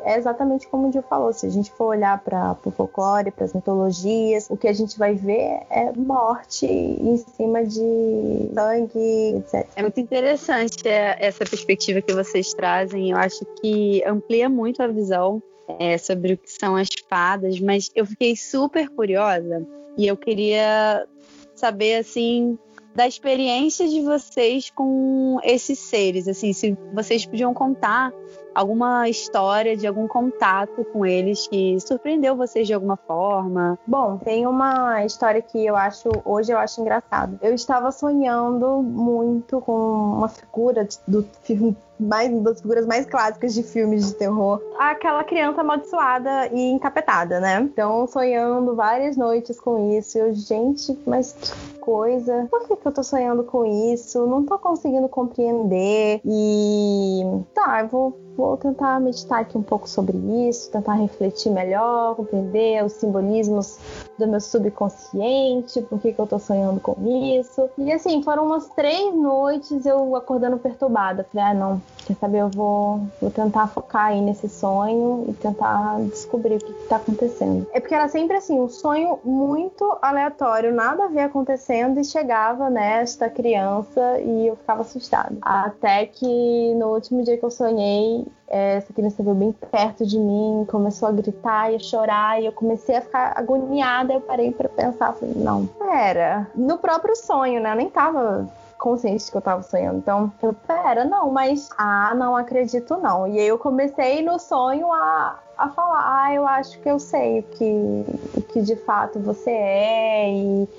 [0.03, 3.45] é exatamente como o Gil falou: se a gente for olhar para o folclore, para
[3.45, 9.67] as mitologias, o que a gente vai ver é morte em cima de sangue, etc.
[9.75, 13.11] É muito interessante é, essa perspectiva que vocês trazem.
[13.11, 15.43] Eu acho que amplia muito a visão
[15.79, 19.65] é, sobre o que são as fadas, mas eu fiquei super curiosa
[19.97, 21.05] e eu queria
[21.53, 22.57] saber assim
[22.95, 28.11] da experiência de vocês com esses seres, assim, se vocês podiam contar
[28.53, 33.79] alguma história de algum contato com eles que surpreendeu vocês de alguma forma?
[33.87, 37.39] Bom, tem uma história que eu acho, hoje eu acho engraçado.
[37.41, 43.61] Eu estava sonhando muito com uma figura do filme mais das figuras mais clássicas de
[43.61, 47.61] filmes de terror, aquela criança amaldiçoada e encapetada, né?
[47.61, 51.35] Então, sonhando várias noites com isso, eu, gente, mas
[51.81, 54.25] coisa, por que, que eu tô sonhando com isso?
[54.27, 56.21] Não tô conseguindo compreender.
[56.23, 57.21] E
[57.53, 60.17] tá, eu vou vou tentar meditar aqui um pouco sobre
[60.47, 63.77] isso, tentar refletir melhor, compreender os simbolismos
[64.17, 66.95] do meu subconsciente, por que, que eu tô sonhando com
[67.37, 67.69] isso.
[67.77, 71.25] E assim, foram umas três noites eu acordando perturbada.
[71.31, 75.99] Falei, ah, não, quer saber, eu vou, vou tentar focar aí nesse sonho e tentar
[76.01, 77.67] descobrir o que, que tá acontecendo.
[77.73, 82.69] É porque era sempre assim, um sonho muito aleatório, nada a ver acontecendo e chegava
[82.69, 85.37] nesta criança e eu ficava assustada.
[85.41, 90.65] Até que no último dia que eu sonhei, essa criança veio bem perto de mim,
[90.69, 94.13] começou a gritar e a chorar, e eu comecei a ficar agoniada.
[94.13, 96.47] Eu parei para pensar, falei, não, pera.
[96.55, 97.71] No próprio sonho, né?
[97.71, 98.49] Eu nem tava
[98.81, 99.99] consciente que eu tava sonhando.
[99.99, 103.27] Então, eu, pera, não, mas ah, não acredito não.
[103.27, 107.39] E aí eu comecei no sonho a, a falar, ah, eu acho que eu sei
[107.39, 108.05] o que,
[108.35, 110.33] o que de fato você é.
[110.33, 110.69] E,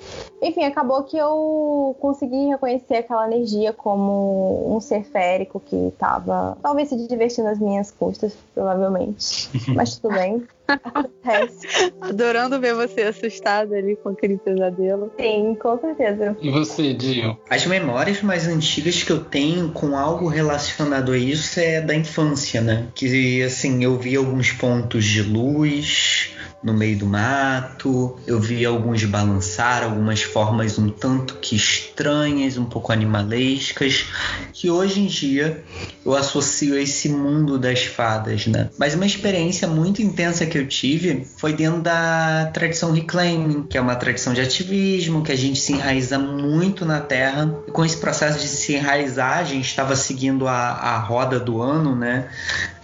[0.42, 6.88] enfim, acabou que eu consegui reconhecer aquela energia como um ser férico que estava talvez
[6.88, 9.48] se divertindo às minhas custas, provavelmente.
[9.74, 10.42] Mas tudo bem.
[10.66, 11.92] Acontece.
[12.00, 15.12] Adorando ver você assustada ali com aquele pesadelo.
[15.18, 16.36] Sim, com certeza.
[16.40, 17.36] E você, Dio?
[17.50, 22.60] As memórias mais antigas que eu tenho com algo relacionado a isso é da infância,
[22.60, 22.86] né?
[22.94, 26.30] Que assim, eu vi alguns pontos pontos de luz
[26.62, 28.16] no meio do mato.
[28.26, 34.06] Eu vi alguns balançar, algumas formas um tanto que estranhas, um pouco animalescas,
[34.52, 35.62] que hoje em dia
[36.04, 38.70] eu associo a esse mundo das fadas, né?
[38.78, 43.80] Mas uma experiência muito intensa que eu tive foi dentro da tradição reclaiming, que é
[43.80, 47.54] uma tradição de ativismo, que a gente se enraiza muito na terra.
[47.66, 51.60] E com esse processo de se enraizar, a gente estava seguindo a, a roda do
[51.60, 52.28] ano, né?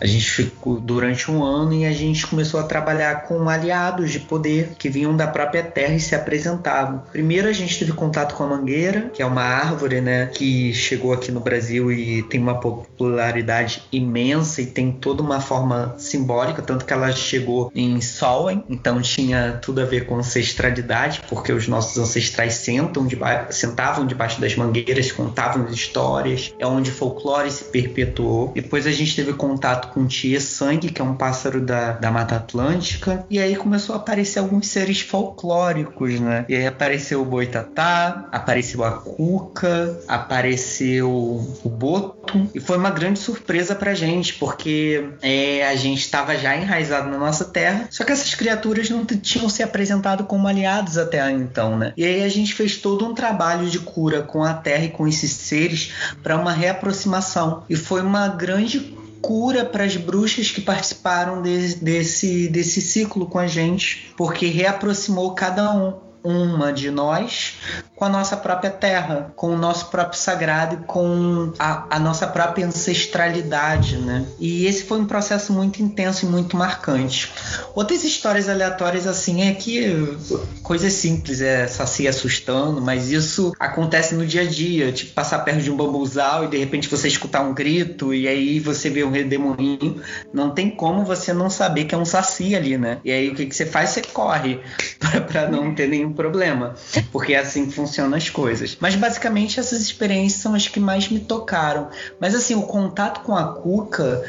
[0.00, 4.20] A gente ficou durante um ano e a gente começou a trabalhar com aliados de
[4.20, 7.02] poder que vinham da própria terra e se apresentavam.
[7.12, 11.12] Primeiro a gente teve contato com a mangueira, que é uma árvore, né, que chegou
[11.12, 16.84] aqui no Brasil e tem uma popularidade imensa e tem toda uma forma simbólica, tanto
[16.84, 21.98] que ela chegou em Solwen, então tinha tudo a ver com ancestralidade, porque os nossos
[21.98, 28.52] ancestrais sentam deba sentavam debaixo das mangueiras, contavam histórias, é onde o folclore se perpetuou.
[28.54, 32.36] Depois a gente teve contato com Tia Sangue, que é um pássaro da, da Mata
[32.36, 36.44] Atlântica, e aí começou a aparecer alguns seres folclóricos, né?
[36.48, 43.18] E aí apareceu o Boitatá, apareceu a Cuca, apareceu o Boto, e foi uma grande
[43.18, 48.12] surpresa pra gente, porque é, a gente estava já enraizado na nossa terra, só que
[48.12, 51.92] essas criaturas não tinham se apresentado como aliados até então, né?
[51.96, 55.06] E aí a gente fez todo um trabalho de cura com a terra e com
[55.06, 55.92] esses seres
[56.22, 57.64] para uma reaproximação.
[57.68, 63.38] E foi uma grande cura para as bruxas que participaram de, desse, desse ciclo com
[63.38, 67.54] a gente, porque reaproximou cada um uma de nós
[67.98, 72.28] com a nossa própria terra, com o nosso próprio sagrado e com a, a, nossa
[72.28, 74.24] própria ancestralidade, né?
[74.38, 77.32] E esse foi um processo muito intenso e muito marcante.
[77.74, 80.16] Outras histórias aleatórias assim é que
[80.62, 85.62] coisas simples, é se assustando, mas isso acontece no dia a dia, tipo passar perto
[85.62, 89.10] de um bambuzal e de repente você escutar um grito e aí você vê um
[89.10, 90.00] redemoinho,
[90.32, 92.98] não tem como você não saber que é um saci ali, né?
[93.04, 93.90] E aí o que, que você faz?
[93.90, 94.60] Você corre
[95.26, 96.74] para não ter nenhum problema,
[97.12, 98.76] porque é assim que funcionam as coisas.
[98.80, 101.88] Mas basicamente essas experiências são as que mais me tocaram.
[102.20, 104.24] Mas assim, o contato com a Cuca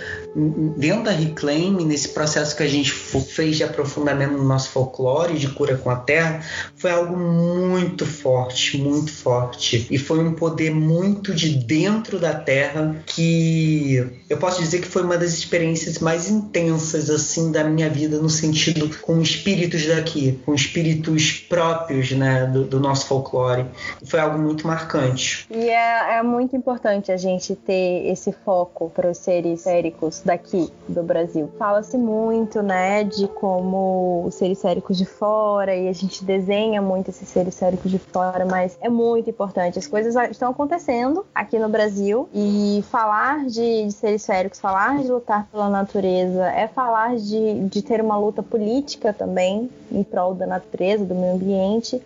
[0.77, 5.47] dentro da Reclaim, nesse processo que a gente fez de aprofundamento no nosso folclore de
[5.47, 9.87] cura com a terra, foi algo muito forte, muito forte.
[9.89, 15.01] E foi um poder muito de dentro da terra que eu posso dizer que foi
[15.01, 20.53] uma das experiências mais intensas assim da minha vida no sentido com espíritos daqui, com
[20.53, 23.65] espíritos próprios, né, do, do nosso folclore.
[24.05, 25.47] Foi algo muito marcante.
[25.49, 30.71] E é, é muito importante a gente ter esse foco para os seres féricos daqui
[30.87, 31.51] do Brasil.
[31.57, 37.09] Fala-se muito, né, de como os seres séricos de fora e a gente desenha muito
[37.09, 39.77] esses seres séricos de fora, mas é muito importante.
[39.77, 45.11] As coisas estão acontecendo aqui no Brasil e falar de, de seres féricos, falar de
[45.11, 50.45] lutar pela natureza, é falar de, de ter uma luta política também em prol da
[50.45, 51.58] natureza, do meio ambiente.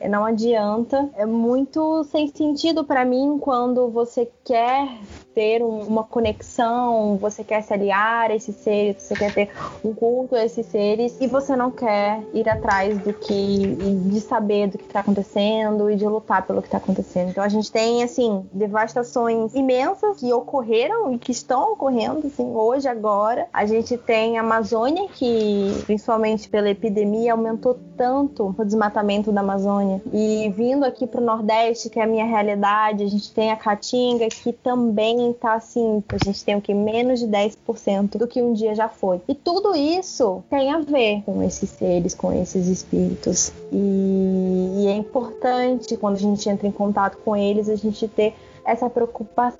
[0.09, 1.09] Não adianta.
[1.15, 4.87] É muito sem sentido para mim quando você quer
[5.33, 9.49] ter um, uma conexão, você quer se aliar a esses seres, você quer ter
[9.83, 14.67] um culto a esses seres e você não quer ir atrás do que, de saber
[14.67, 17.29] do que está acontecendo e de lutar pelo que está acontecendo.
[17.29, 22.87] Então a gente tem, assim, devastações imensas que ocorreram e que estão ocorrendo, assim, hoje,
[22.87, 23.47] agora.
[23.51, 30.01] A gente tem a Amazônia, que principalmente pela epidemia aumentou tanto o desmatamento da Amazônia.
[30.11, 33.55] E vindo aqui para o Nordeste, que é a minha realidade, a gente tem a
[33.55, 36.73] Caatinga, que também tá assim, a gente tem o que?
[36.73, 39.21] Menos de 10% do que um dia já foi.
[39.27, 43.53] E tudo isso tem a ver com esses seres, com esses espíritos.
[43.71, 48.33] E, e é importante quando a gente entra em contato com eles, a gente ter
[48.65, 49.59] essa preocupação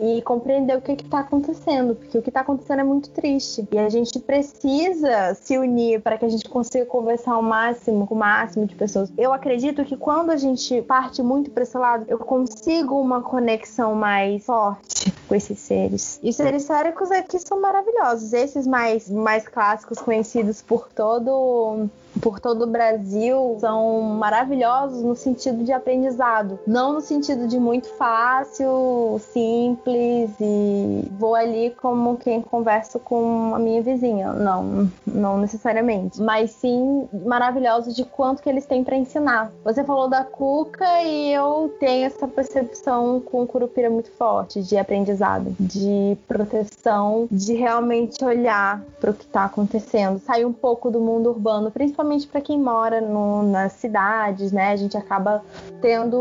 [0.00, 3.66] e compreender o que está acontecendo, porque o que está acontecendo é muito triste.
[3.70, 8.14] E a gente precisa se unir para que a gente consiga conversar ao máximo com
[8.14, 9.12] o máximo de pessoas.
[9.16, 13.94] Eu acredito que quando a gente parte muito para esse lado, eu consigo uma conexão
[13.94, 16.18] mais forte com esses seres.
[16.22, 18.32] E seres séricos aqui são maravilhosos.
[18.32, 21.88] Esses mais, mais clássicos, conhecidos por todo
[22.20, 27.88] por todo o Brasil são maravilhosos no sentido de aprendizado, não no sentido de muito
[27.90, 34.32] fácil, simples e vou ali como quem conversa com a minha vizinha.
[34.32, 39.52] Não, não necessariamente, mas sim maravilhosos de quanto que eles têm para ensinar.
[39.64, 44.76] Você falou da Cuca e eu tenho essa percepção com o Curupira muito forte de
[44.76, 51.00] aprendizado, de proteção, de realmente olhar para o que está acontecendo, sair um pouco do
[51.00, 54.72] mundo urbano, principalmente principalmente para quem mora no, nas cidades, né?
[54.72, 55.42] A gente acaba
[55.80, 56.18] tendo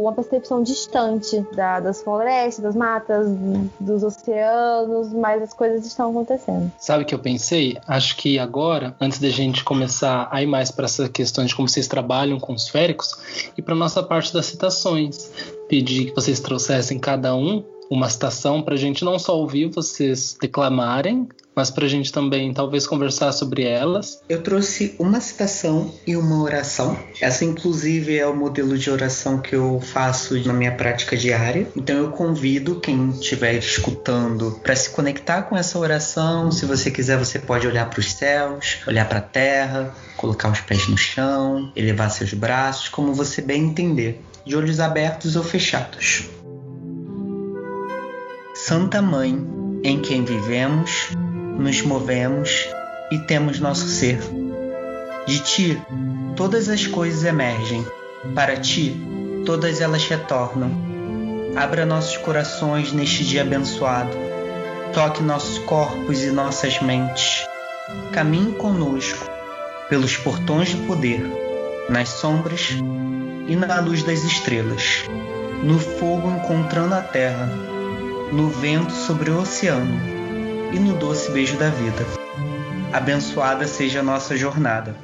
[0.00, 3.28] uma percepção distante da, das florestas, das matas,
[3.78, 6.70] dos oceanos, mas as coisas estão acontecendo.
[6.78, 7.78] Sabe o que eu pensei?
[7.86, 11.68] Acho que agora, antes da gente começar a ir mais para essa questão de como
[11.68, 13.14] vocês trabalham com os féricos,
[13.56, 15.30] e para nossa parte das citações,
[15.68, 20.36] pedir que vocês trouxessem cada um uma citação para a gente não só ouvir vocês
[20.40, 24.20] declamarem mas para a gente também talvez conversar sobre elas.
[24.28, 26.98] Eu trouxe uma citação e uma oração.
[27.18, 31.66] Essa, inclusive, é o modelo de oração que eu faço na minha prática diária.
[31.74, 36.52] Então, eu convido quem estiver escutando para se conectar com essa oração.
[36.52, 40.60] Se você quiser, você pode olhar para os céus, olhar para a terra, colocar os
[40.60, 46.28] pés no chão, elevar seus braços, como você bem entender, de olhos abertos ou fechados.
[48.54, 49.46] Santa Mãe,
[49.82, 51.10] em quem vivemos,
[51.58, 52.68] nos movemos
[53.10, 54.20] e temos nosso ser.
[55.26, 55.82] De ti,
[56.36, 57.84] todas as coisas emergem,
[58.34, 58.96] para ti,
[59.44, 60.70] todas elas retornam.
[61.56, 64.10] Abra nossos corações neste dia abençoado.
[64.92, 67.46] Toque nossos corpos e nossas mentes.
[68.12, 69.26] Caminhe conosco
[69.88, 71.22] pelos portões de poder,
[71.88, 72.70] nas sombras
[73.46, 75.04] e na luz das estrelas,
[75.62, 77.48] no fogo encontrando a terra,
[78.32, 80.15] no vento sobre o oceano
[80.72, 82.04] e no doce beijo da vida.
[82.92, 84.96] Abençoada seja a nossa jornada.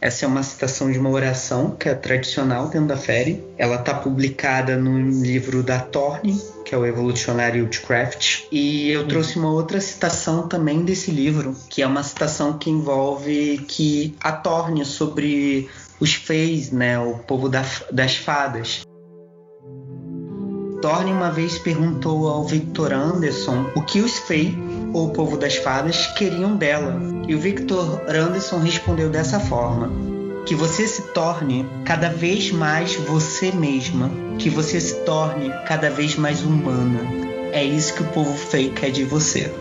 [0.00, 3.44] Essa é uma citação de uma oração que é tradicional dentro da Fairy.
[3.56, 8.46] Ela está publicada no livro da Thorne, que é o Evolutionary Witchcraft.
[8.50, 13.64] E eu trouxe uma outra citação também desse livro, que é uma citação que envolve
[13.68, 15.70] que a Thorne sobre
[16.00, 17.62] os Feis, né, o povo da,
[17.92, 18.82] das fadas.
[20.82, 24.58] Thorne uma vez perguntou ao Victor Anderson o que os Fey,
[24.92, 27.00] ou povo das fadas, queriam dela.
[27.28, 29.88] E o Victor Anderson respondeu dessa forma:
[30.44, 34.10] que você se torne cada vez mais você mesma,
[34.40, 37.00] que você se torne cada vez mais humana.
[37.52, 39.54] É isso que o povo Fey quer de você.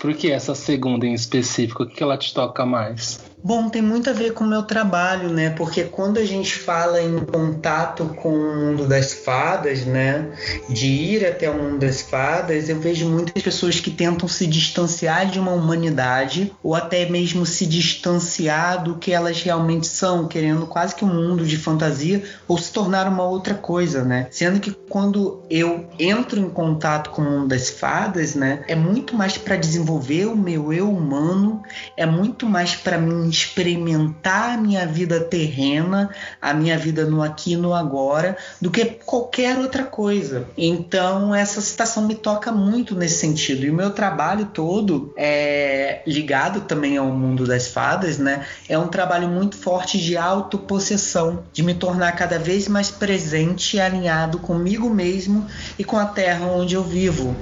[0.00, 1.84] Por que essa segunda em específico?
[1.84, 3.20] O que ela te toca mais?
[3.42, 5.50] Bom, tem muito a ver com o meu trabalho, né?
[5.50, 10.26] Porque quando a gente fala em contato com o mundo das fadas, né?
[10.68, 15.30] De ir até o mundo das fadas, eu vejo muitas pessoas que tentam se distanciar
[15.30, 20.94] de uma humanidade ou até mesmo se distanciar do que elas realmente são, querendo quase
[20.94, 24.26] que um mundo de fantasia ou se tornar uma outra coisa, né?
[24.32, 28.64] Sendo que quando eu entro em contato com o mundo das fadas, né?
[28.66, 31.62] É muito mais para desenvolver o meu eu humano,
[31.96, 36.10] é muito mais para mim experimentar a minha vida terrena,
[36.40, 40.46] a minha vida no aqui e no agora, do que qualquer outra coisa.
[40.56, 43.64] Então, essa citação me toca muito nesse sentido.
[43.64, 48.46] E o meu trabalho todo é ligado também ao mundo das fadas, né?
[48.68, 53.80] É um trabalho muito forte de autopossessão, de me tornar cada vez mais presente e
[53.80, 55.46] alinhado comigo mesmo
[55.78, 57.36] e com a terra onde eu vivo.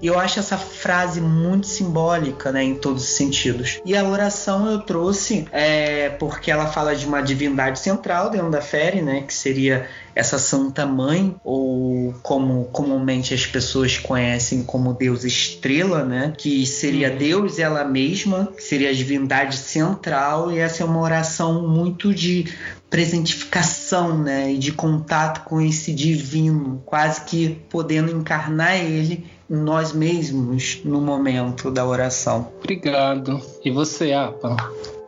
[0.00, 3.80] E eu acho essa frase muito simbólica, né, em todos os sentidos.
[3.84, 8.60] E a oração eu trouxe é, porque ela fala de uma divindade central dentro da
[8.60, 9.88] fé, né, que seria
[10.18, 16.32] essa Santa Mãe, ou como comumente as pessoas conhecem como Deus Estrela, né?
[16.36, 17.16] Que seria uhum.
[17.16, 22.52] Deus ela mesma, que seria a divindade central, e essa é uma oração muito de
[22.90, 24.52] presentificação, né?
[24.52, 31.70] E de contato com esse divino, quase que podendo encarnar ele nós mesmos no momento
[31.70, 32.48] da oração.
[32.58, 33.40] Obrigado.
[33.64, 34.56] E você, Apa?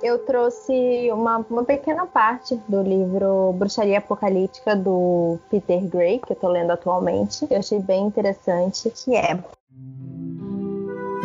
[0.02, 6.34] eu trouxe uma, uma pequena parte do livro Bruxaria Apocalíptica do Peter Gray, que eu
[6.34, 7.46] estou lendo atualmente.
[7.50, 9.38] Eu achei bem interessante, que é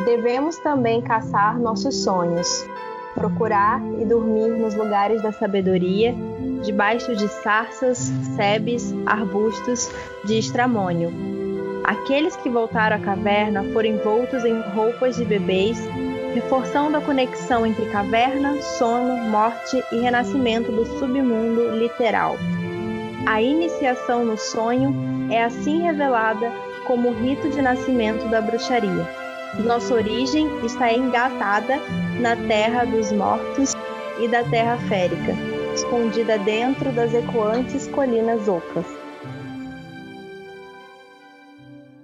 [0.05, 2.63] Devemos também caçar nossos sonhos,
[3.16, 6.13] procurar e dormir nos lugares da sabedoria,
[6.63, 9.89] debaixo de sarças, sebes, arbustos
[10.24, 11.34] de estramônio.
[11.86, 15.77] Aqueles que voltaram à caverna foram envoltos em roupas de bebês
[16.33, 22.38] reforçando a conexão entre caverna, sono, morte e renascimento do submundo literal.
[23.27, 24.93] A iniciação no sonho
[25.31, 26.51] é assim revelada
[26.88, 29.07] como o rito de nascimento da bruxaria.
[29.63, 31.79] Nossa origem está engatada
[32.19, 33.73] na terra dos mortos
[34.19, 35.33] e da terra férica,
[35.75, 39.05] escondida dentro das ecoantes colinas ocas.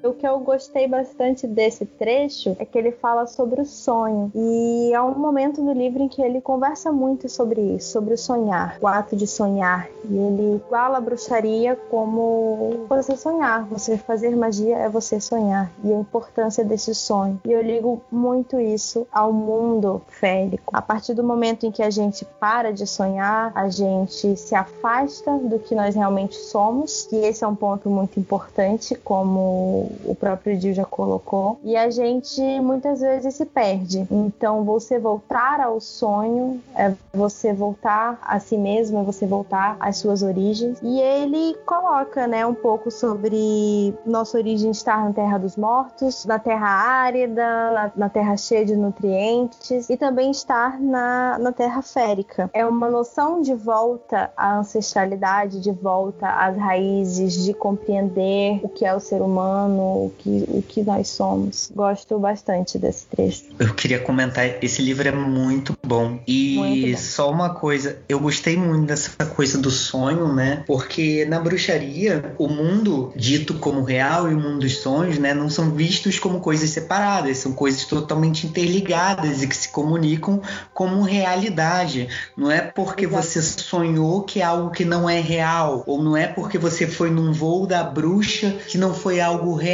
[0.03, 4.31] O que eu gostei bastante desse trecho é que ele fala sobre o sonho.
[4.33, 8.17] E é um momento do livro em que ele conversa muito sobre isso, sobre o
[8.17, 9.87] sonhar, o ato de sonhar.
[10.09, 15.71] E ele iguala a bruxaria como você sonhar, você fazer magia é você sonhar.
[15.83, 17.39] E a importância desse sonho.
[17.45, 20.75] E eu ligo muito isso ao mundo férico.
[20.75, 25.37] A partir do momento em que a gente para de sonhar, a gente se afasta
[25.37, 27.07] do que nós realmente somos.
[27.11, 31.59] E esse é um ponto muito importante, como o próprio Dio já colocou.
[31.63, 34.07] E a gente muitas vezes se perde.
[34.09, 39.97] Então, você voltar ao sonho é você voltar a si mesmo, é você voltar às
[39.97, 40.79] suas origens.
[40.81, 46.39] E ele coloca, né, um pouco sobre nossa origem estar na terra dos mortos, na
[46.39, 52.49] terra árida, na, na terra cheia de nutrientes e também estar na, na terra férica.
[52.53, 58.85] É uma noção de volta à ancestralidade, de volta às raízes, de compreender o que
[58.85, 61.71] é o ser humano, o que, o que nós somos.
[61.75, 63.43] Gosto bastante desse trecho.
[63.59, 66.19] Eu queria comentar, esse livro é muito bom.
[66.27, 66.97] E muito bom.
[66.97, 70.63] só uma coisa, eu gostei muito dessa coisa do sonho, né?
[70.67, 75.49] Porque na bruxaria, o mundo dito como real e o mundo dos sonhos, né, não
[75.49, 80.41] são vistos como coisas separadas, são coisas totalmente interligadas e que se comunicam
[80.73, 82.07] como realidade.
[82.37, 83.23] Não é porque Exato.
[83.23, 87.09] você sonhou que é algo que não é real, ou não é porque você foi
[87.09, 89.70] num voo da bruxa que não foi algo real,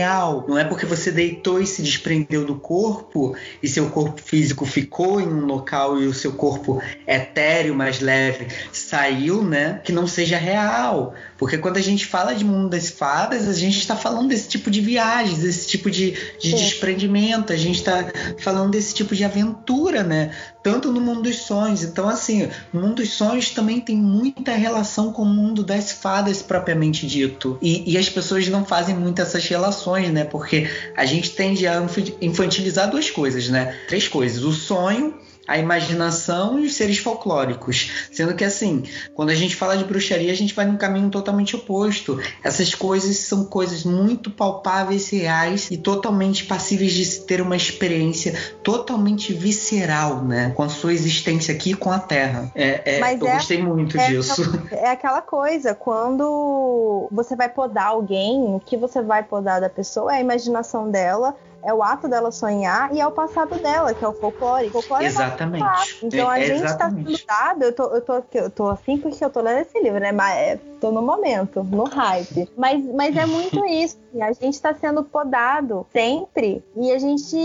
[0.48, 5.22] não é porque você deitou e se desprendeu do corpo e seu corpo físico ficou
[5.22, 10.38] em um local e o seu corpo etéreo, mais leve, saiu, né, que não seja
[10.38, 11.14] real.
[11.38, 14.72] Porque quando a gente fala de mundo das fadas, a gente está falando desse tipo
[14.72, 18.06] de viagens, desse tipo de, de desprendimento, a gente está
[18.40, 20.32] falando desse tipo de aventura, né?
[20.70, 21.82] Tanto no mundo dos sonhos.
[21.82, 26.42] Então, assim, o mundo dos sonhos também tem muita relação com o mundo das fadas
[26.42, 27.58] propriamente dito.
[27.62, 30.26] E, e as pessoas não fazem muito essas relações, né?
[30.26, 31.82] Porque a gente tende a
[32.22, 33.78] infantilizar duas coisas, né?
[33.88, 35.14] Três coisas: o sonho
[35.48, 38.08] a imaginação e os seres folclóricos.
[38.12, 38.84] Sendo que, assim,
[39.14, 42.20] quando a gente fala de bruxaria, a gente vai num caminho totalmente oposto.
[42.44, 48.36] Essas coisas são coisas muito palpáveis, reais e totalmente passíveis de se ter uma experiência
[48.62, 50.52] totalmente visceral, né?
[50.56, 52.52] Com a sua existência aqui com a Terra.
[52.54, 54.42] É, é eu é, gostei muito é disso.
[54.72, 60.14] é aquela coisa, quando você vai podar alguém, o que você vai podar da pessoa
[60.14, 64.04] é a imaginação dela é o ato dela sonhar e é o passado dela, que
[64.04, 64.68] é o folclore.
[64.68, 65.64] O folclore é exatamente.
[65.64, 68.98] É então a é, gente está sendo dado, eu tô, eu, tô, eu tô assim
[68.98, 70.12] porque eu tô lendo esse livro, né?
[70.12, 72.50] Mas é, tô no momento, no hype.
[72.56, 73.98] Mas, mas é muito isso.
[74.20, 77.38] A gente está sendo podado sempre e a gente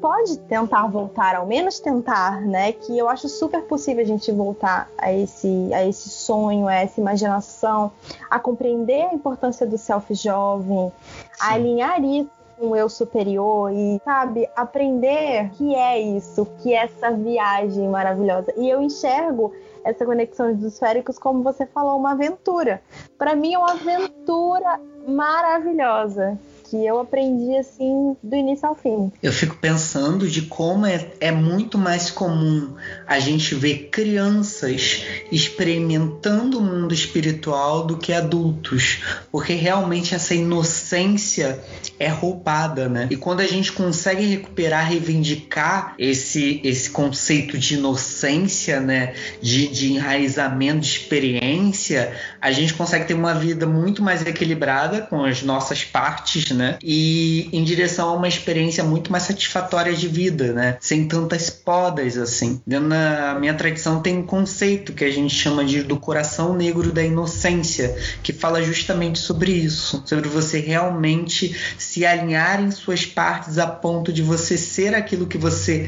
[0.00, 2.72] pode tentar voltar, ao menos tentar, né?
[2.72, 7.00] Que eu acho super possível a gente voltar a esse, a esse sonho, a essa
[7.00, 7.92] imaginação,
[8.30, 10.92] a compreender a importância do self jovem,
[11.40, 17.10] a alinhar isso um eu superior e, sabe, aprender que é isso, que é essa
[17.10, 18.52] viagem maravilhosa.
[18.56, 19.52] E eu enxergo
[19.84, 22.82] essa conexão dos féricos, como você falou, uma aventura.
[23.16, 26.38] Para mim é uma aventura maravilhosa
[26.68, 29.12] que eu aprendi assim do início ao fim.
[29.22, 32.74] Eu fico pensando de como é, é muito mais comum
[33.06, 41.60] a gente ver crianças experimentando o mundo espiritual do que adultos, porque realmente essa inocência
[41.98, 43.08] é roubada, né?
[43.10, 49.14] E quando a gente consegue recuperar, reivindicar esse, esse conceito de inocência, né?
[49.40, 55.24] De, de enraizamento de experiência, a gente consegue ter uma vida muito mais equilibrada com
[55.24, 56.78] as nossas partes, né?
[56.82, 60.76] E em direção a uma experiência muito mais satisfatória de vida, né?
[60.80, 62.60] Sem tantas podas, assim.
[62.66, 67.02] Na minha tradição tem um conceito que a gente chama de do coração negro da
[67.02, 73.66] inocência, que fala justamente sobre isso, sobre você realmente se alinhar em suas partes a
[73.66, 75.86] ponto de você ser aquilo que você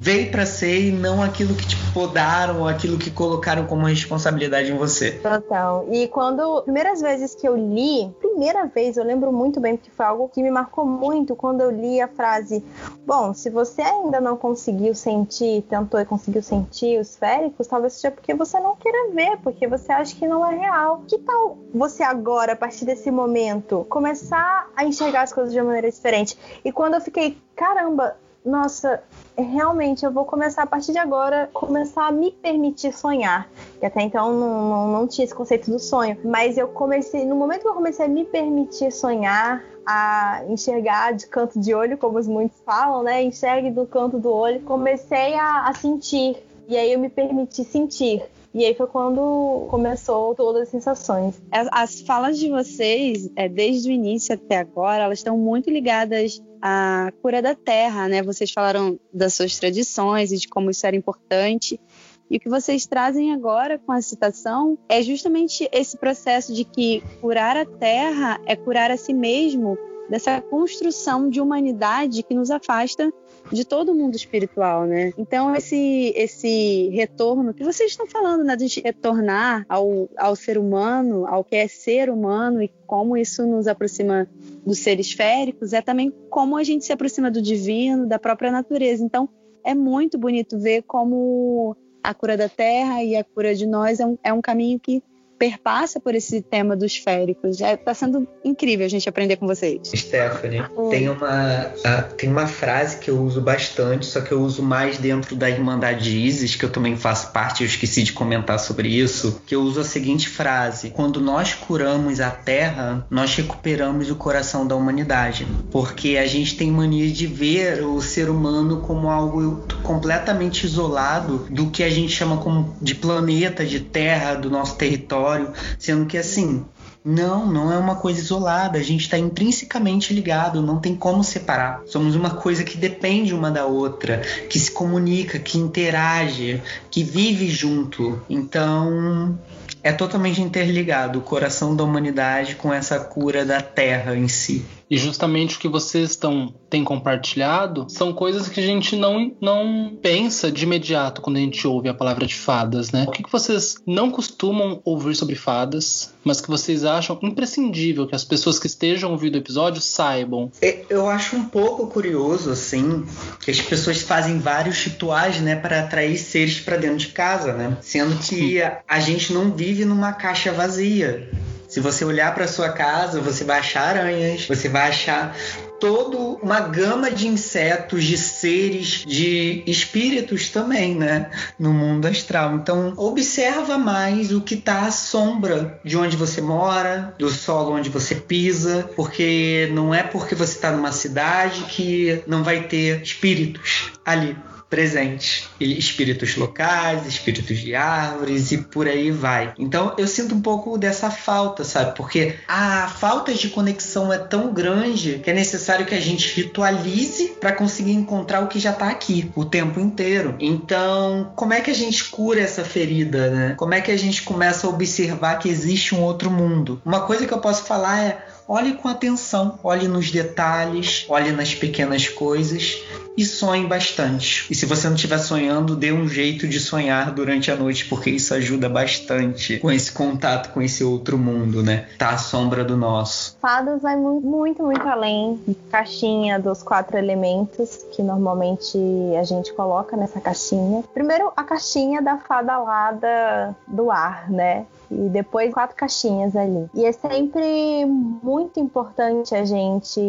[0.00, 4.76] veio para ser e não aquilo que te podaram, aquilo que colocaram como responsabilidade em
[4.76, 5.12] você.
[5.12, 5.86] Total.
[5.92, 10.06] E quando primeiras vezes que eu li, primeira vez eu lembro muito bem porque foi
[10.10, 12.64] algo que me marcou muito quando eu li a frase:
[13.06, 18.10] "Bom, se você ainda não conseguiu sentir, tentou e conseguiu sentir os féricos, talvez seja
[18.10, 21.02] porque você não queira ver, porque você acha que não é real.
[21.06, 25.66] Que tal você agora, a partir desse momento, começar a enxergar as coisas de uma
[25.66, 29.02] maneira diferente?" E quando eu fiquei, caramba, nossa,
[29.42, 33.48] realmente eu vou começar a partir de agora começar a me permitir sonhar.
[33.78, 36.16] Que até então não, não, não, tinha esse conceito do sonho.
[36.24, 41.26] Mas eu comecei, no momento que eu comecei a me permitir sonhar, a enxergar de
[41.26, 43.22] canto de olho, como os muitos falam, né?
[43.22, 46.36] Enxergue do canto do olho, comecei a, a sentir.
[46.68, 48.22] E aí eu me permiti sentir.
[48.52, 51.40] E aí foi quando começou todas as sensações.
[51.52, 57.12] As falas de vocês, é, desde o início até agora, elas estão muito ligadas à
[57.22, 58.22] cura da terra, né?
[58.22, 61.80] Vocês falaram das suas tradições e de como isso era importante.
[62.28, 67.02] E o que vocês trazem agora com a citação é justamente esse processo de que
[67.20, 69.78] curar a terra é curar a si mesmo
[70.08, 73.12] dessa construção de humanidade que nos afasta
[73.52, 75.12] de todo mundo espiritual, né?
[75.18, 81.26] Então esse esse retorno que vocês estão falando, né, de retornar ao, ao ser humano,
[81.26, 84.28] ao que é ser humano e como isso nos aproxima
[84.64, 89.04] dos seres féricos, é também como a gente se aproxima do divino, da própria natureza.
[89.04, 89.28] Então
[89.64, 94.06] é muito bonito ver como a cura da Terra e a cura de nós é
[94.06, 95.02] um, é um caminho que
[95.40, 97.52] perpassa por esse tema dos féricos.
[97.52, 99.90] Está é, tá sendo incrível a gente aprender com vocês.
[99.96, 101.72] Stephanie, tem uma,
[102.18, 106.04] tem uma frase que eu uso bastante, só que eu uso mais dentro da Irmandade
[106.04, 109.62] de Isis, que eu também faço parte, eu esqueci de comentar sobre isso, que eu
[109.62, 115.46] uso a seguinte frase: Quando nós curamos a Terra, nós recuperamos o coração da humanidade.
[115.70, 121.70] Porque a gente tem mania de ver o ser humano como algo completamente isolado do
[121.70, 126.18] que a gente chama como de planeta, de terra, do nosso território território, sendo que
[126.18, 126.64] assim,
[127.04, 131.82] não, não é uma coisa isolada, a gente está intrinsecamente ligado, não tem como separar.
[131.86, 134.18] Somos uma coisa que depende uma da outra,
[134.48, 138.20] que se comunica, que interage, que vive junto.
[138.28, 139.38] Então,
[139.82, 144.64] é totalmente interligado o coração da humanidade com essa cura da Terra em si.
[144.90, 149.96] E justamente o que vocês estão têm compartilhado são coisas que a gente não, não
[150.02, 153.04] pensa de imediato quando a gente ouve a palavra de fadas, né?
[153.06, 158.16] O que, que vocês não costumam ouvir sobre fadas, mas que vocês acham imprescindível que
[158.16, 160.50] as pessoas que estejam ouvindo o episódio saibam?
[160.60, 163.06] É, eu acho um pouco curioso, assim,
[163.40, 167.76] que as pessoas fazem vários rituais, né, para atrair seres para dentro de casa, né?
[167.80, 171.30] Sendo que a, a gente não vive numa caixa vazia.
[171.70, 175.36] Se você olhar para sua casa, você vai achar aranhas, você vai achar
[175.78, 181.30] toda uma gama de insetos, de seres, de espíritos também, né?
[181.56, 182.56] No mundo astral.
[182.56, 187.88] Então, observa mais o que está à sombra de onde você mora, do solo onde
[187.88, 193.92] você pisa, porque não é porque você está numa cidade que não vai ter espíritos
[194.04, 194.36] ali
[194.70, 195.50] presentes.
[195.60, 199.52] Espíritos locais, espíritos de árvores e por aí vai.
[199.58, 201.96] Então eu sinto um pouco dessa falta, sabe?
[201.96, 207.32] Porque a falta de conexão é tão grande que é necessário que a gente ritualize
[207.40, 210.36] para conseguir encontrar o que já está aqui o tempo inteiro.
[210.38, 213.54] Então, como é que a gente cura essa ferida, né?
[213.56, 216.80] Como é que a gente começa a observar que existe um outro mundo?
[216.84, 221.54] Uma coisa que eu posso falar é olhe com atenção, olhe nos detalhes, olhe nas
[221.54, 222.78] pequenas coisas
[223.16, 224.44] e sonhe bastante.
[224.50, 228.10] E se você não estiver sonhando, dê um jeito de sonhar durante a noite, porque
[228.10, 231.86] isso ajuda bastante com esse contato com esse outro mundo, né?
[231.96, 233.36] Tá à sombra do nosso.
[233.40, 238.78] Fadas vai muito, muito além caixinha dos quatro elementos que normalmente
[239.18, 240.84] a gente coloca nessa caixinha.
[240.92, 244.66] Primeiro, a caixinha da fada alada do ar, né?
[244.90, 246.68] e depois quatro caixinhas ali.
[246.74, 250.00] E é sempre muito importante a gente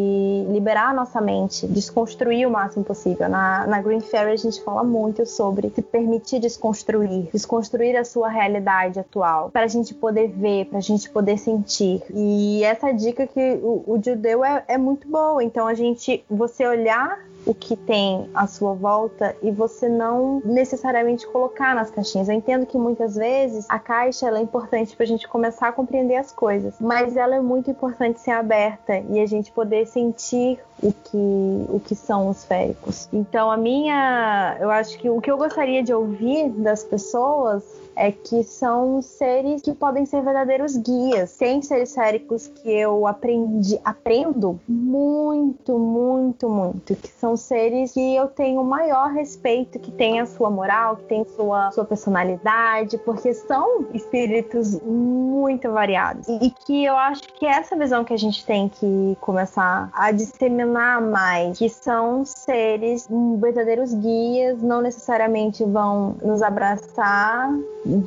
[0.50, 3.30] liberar a nossa mente, desconstruir o máximo possível.
[3.30, 8.30] Na, na Green Fairy a gente fala muito sobre se permitir desconstruir, desconstruir a sua
[8.30, 12.02] realidade atual, para a gente poder ver, para a gente poder sentir.
[12.10, 15.44] E essa dica que o, o judeu é, é muito boa.
[15.44, 21.26] Então a gente, você olhar o que tem à sua volta e você não necessariamente
[21.28, 22.30] colocar nas caixinhas.
[22.30, 26.16] Eu entendo que muitas vezes a caixa é importante para a gente começar a compreender
[26.16, 30.92] as coisas, mas ela é muito importante ser aberta e a gente poder sentir o
[30.92, 33.08] que, o que são os féricos.
[33.12, 37.64] Então a minha, eu acho que o que eu gostaria de ouvir das pessoas
[38.02, 41.38] é que são seres que podem ser verdadeiros guias.
[41.38, 48.28] Tem seres féricos que eu aprendi, aprendo muito, muito, muito, que são seres que eu
[48.28, 53.86] tenho maior respeito, que têm a sua moral, que têm sua, sua personalidade, porque são
[53.94, 56.28] espíritos muito variados.
[56.28, 59.92] E, e que eu acho que é essa visão que a gente tem que começar
[59.94, 67.52] a disseminar mais, que são seres verdadeiros guias, não necessariamente vão nos abraçar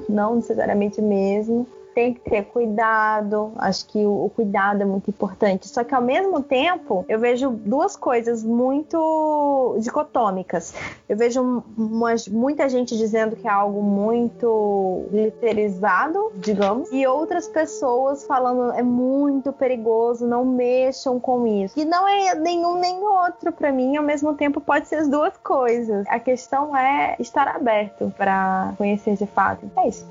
[0.09, 3.53] não necessariamente mesmo, tem que ter cuidado.
[3.57, 5.69] Acho que o, cuidado é muito importante.
[5.69, 10.75] Só que ao mesmo tempo, eu vejo duas coisas muito dicotômicas.
[11.09, 18.73] Eu vejo muita gente dizendo que é algo muito literizado, digamos, e outras pessoas falando
[18.73, 21.79] é muito perigoso, não mexam com isso.
[21.79, 25.37] E não é nenhum nem outro para mim, ao mesmo tempo pode ser as duas
[25.39, 26.07] coisas.
[26.09, 29.71] A questão é estar aberto para conhecer de fato.
[29.77, 30.07] É isso.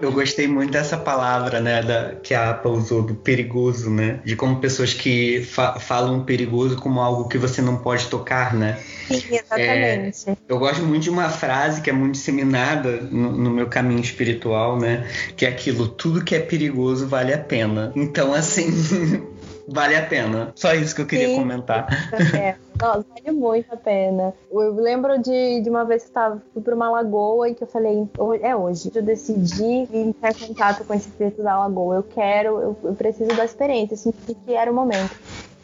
[0.00, 4.20] Eu gostei muito dessa palavra, né, da, que a APA usou, do perigoso, né?
[4.24, 8.78] De como pessoas que fa falam perigoso como algo que você não pode tocar, né?
[9.08, 10.30] Sim, exatamente.
[10.30, 14.00] É, eu gosto muito de uma frase que é muito disseminada no, no, meu caminho
[14.00, 15.06] espiritual, né?
[15.36, 17.92] Que é aquilo, tudo que é perigoso vale a pena.
[17.94, 18.70] Então, assim,
[19.66, 20.52] vale a pena.
[20.54, 21.36] Só isso que eu queria Sim.
[21.36, 21.86] comentar.
[22.34, 24.34] É, Nossa, vale muito a pena.
[24.50, 27.62] Eu lembro de, de uma vez que eu tava, fui pra uma lagoa e que
[27.62, 28.08] eu falei,
[28.42, 28.90] é hoje.
[28.94, 31.96] Eu decidi entrar em contato com esse espírito da lagoa.
[31.96, 35.14] Eu quero, eu, eu preciso da experiência, assim, que era o momento.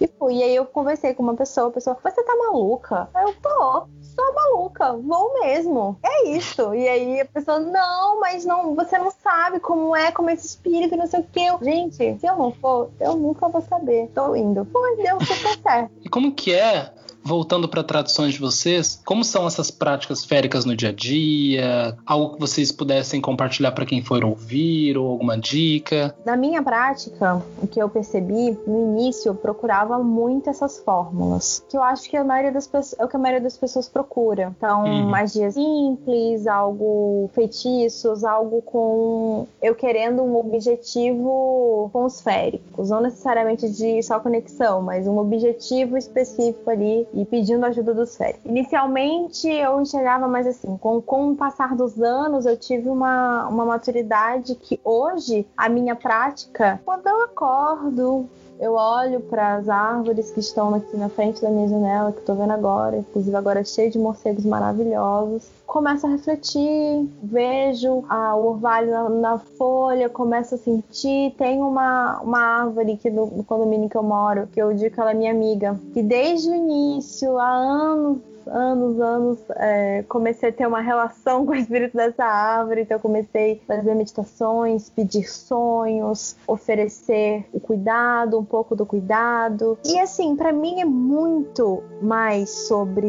[0.01, 0.37] E fui.
[0.37, 3.09] E aí eu conversei com uma pessoa, a pessoa, você tá maluca?
[3.15, 5.99] Eu tô sou maluca, vou mesmo.
[6.03, 6.75] É isso.
[6.75, 10.47] E aí a pessoa, não, mas não, você não sabe como é, como é esse
[10.47, 11.47] espírito, não sei o quê.
[11.63, 14.09] Gente, se eu não for, eu nunca vou saber.
[14.15, 14.65] Tô indo.
[14.67, 15.93] Pô, deu super certo.
[16.05, 16.93] E como que é
[17.23, 21.97] voltando para traduções de vocês, como são essas práticas féricas no dia a dia?
[22.05, 26.15] Algo que vocês pudessem compartilhar para quem for ouvir ou alguma dica?
[26.25, 31.77] Na minha prática, o que eu percebi no início, eu procurava muito essas fórmulas, que
[31.77, 34.53] eu acho que a maioria das pessoas, é o que a maioria das pessoas procura.
[34.57, 35.09] Então, uhum.
[35.09, 43.69] magia simples, algo feitiços, algo com eu querendo um objetivo com os féricos, não necessariamente
[43.69, 48.41] de só conexão, mas um objetivo específico ali e pedindo ajuda dos férias.
[48.45, 53.65] Inicialmente eu enxergava mais assim, com, com o passar dos anos eu tive uma, uma
[53.65, 58.29] maturidade que hoje a minha prática, quando eu acordo,
[58.61, 62.37] eu olho para as árvores que estão aqui na frente da minha janela, que estou
[62.37, 65.49] vendo agora, inclusive agora cheio de morcegos maravilhosos.
[65.71, 71.33] Começo a refletir, vejo a, o orvalho na, na, folha, começo a sentir.
[71.39, 75.01] Tem uma, uma árvore aqui no, no condomínio que eu moro, que eu digo que
[75.01, 80.53] ela é minha amiga, que desde o início, há anos anos, anos, é, comecei a
[80.53, 82.83] ter uma relação com o espírito dessa árvore.
[82.83, 89.79] Então, eu comecei a fazer meditações, pedir sonhos, oferecer o cuidado, um pouco do cuidado.
[89.85, 93.09] E assim, para mim é muito mais sobre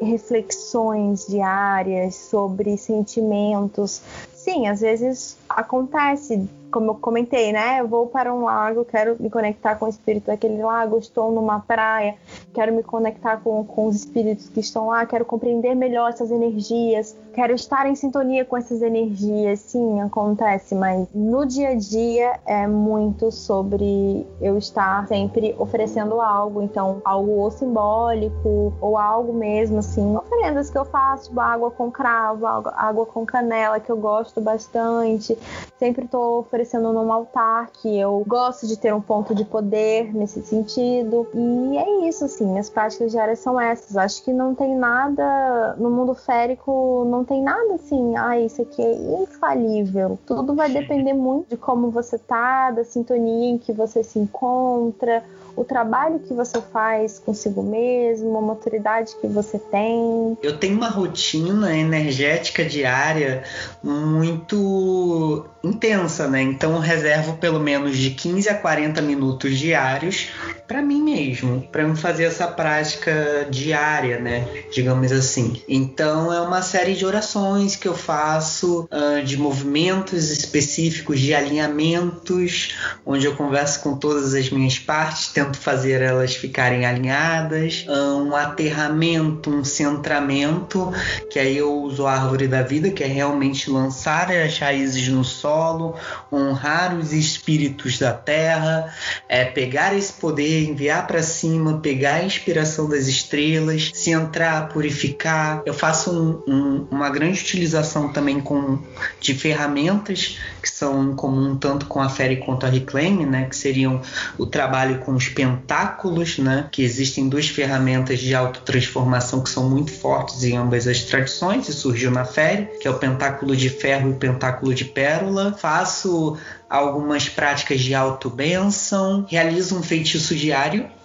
[0.00, 4.02] reflexões diárias, sobre sentimentos.
[4.34, 7.80] Sim, às vezes acontece como eu comentei, né?
[7.80, 11.60] Eu vou para um lago, quero me conectar com o espírito daquele lago, estou numa
[11.60, 12.14] praia,
[12.52, 17.16] quero me conectar com, com os espíritos que estão lá, quero compreender melhor essas energias,
[17.32, 19.60] quero estar em sintonia com essas energias.
[19.60, 26.62] Sim, acontece, mas no dia a dia é muito sobre eu estar sempre oferecendo algo,
[26.62, 31.90] então algo ou simbólico ou algo mesmo assim, oferendas que eu faço, tipo, água com
[31.90, 35.36] cravo, água com canela que eu gosto bastante.
[35.78, 40.42] Sempre estou oferecendo num altar, que eu gosto de ter um ponto de poder nesse
[40.42, 41.26] sentido.
[41.32, 43.96] E é isso, assim, minhas práticas diárias são essas.
[43.96, 48.82] Acho que não tem nada no mundo férico, não tem nada assim, ah, isso aqui
[48.82, 50.18] é infalível.
[50.26, 55.22] Tudo vai depender muito de como você tá, da sintonia em que você se encontra,
[55.58, 60.38] o trabalho que você faz consigo mesmo, a maturidade que você tem.
[60.40, 63.42] Eu tenho uma rotina energética diária
[63.82, 66.40] muito intensa, né?
[66.42, 70.28] Então eu reservo pelo menos de 15 a 40 minutos diários
[70.68, 74.46] para mim mesmo, para eu fazer essa prática diária, né?
[74.70, 75.62] Digamos assim.
[75.66, 82.76] Então é uma série de orações que eu faço, uh, de movimentos específicos, de alinhamentos,
[83.04, 89.50] onde eu converso com todas as minhas partes, tento fazer elas ficarem alinhadas, um aterramento,
[89.50, 90.92] um centramento,
[91.30, 95.24] que aí eu uso a árvore da vida, que é realmente lançar as raízes no
[95.24, 95.94] solo
[96.32, 98.92] honrar os espíritos da terra,
[99.28, 105.62] é pegar esse poder, enviar para cima, pegar a inspiração das estrelas, se entrar, purificar.
[105.64, 108.78] Eu faço um, um, uma grande utilização também com
[109.20, 110.38] de ferramentas
[110.70, 114.00] que são em comum tanto com a Fairy quanto a Reclaim, né, que seriam
[114.36, 119.92] o trabalho com os pentáculos, né, que existem duas ferramentas de autotransformação que são muito
[119.92, 124.08] fortes em ambas as tradições e surgiu na Fairy, que é o pentáculo de ferro
[124.08, 125.54] e o pentáculo de pérola.
[125.58, 126.36] Faço
[126.68, 130.97] algumas práticas de auto-benção, realizo um feitiço diário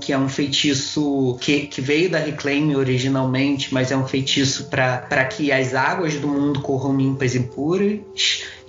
[0.00, 5.24] Que é um feitiço que, que, veio da Reclaim originalmente, mas é um feitiço para
[5.24, 8.00] que as águas do mundo corram limpas e puras.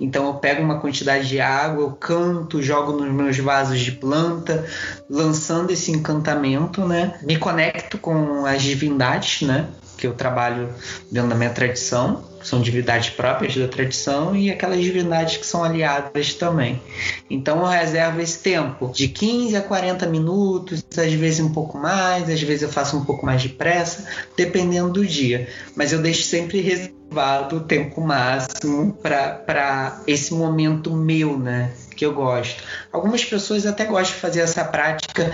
[0.00, 4.64] Então eu pego uma quantidade de água, eu canto, jogo nos meus vasos de planta,
[5.10, 7.18] lançando esse encantamento, né?
[7.22, 9.66] Me conecto com as divindades, né?
[9.98, 10.72] Que eu trabalho
[11.10, 16.34] dentro da minha tradição são divindades próprias da tradição e aquelas divindades que são aliadas
[16.34, 16.80] também.
[17.28, 22.30] Então eu reservo esse tempo de 15 a 40 minutos, às vezes um pouco mais,
[22.30, 25.48] às vezes eu faço um pouco mais depressa, dependendo do dia.
[25.74, 31.72] Mas eu deixo sempre reservado o tempo máximo para esse momento meu, né?
[31.98, 32.62] Que eu gosto.
[32.92, 35.32] Algumas pessoas até gostam de fazer essa prática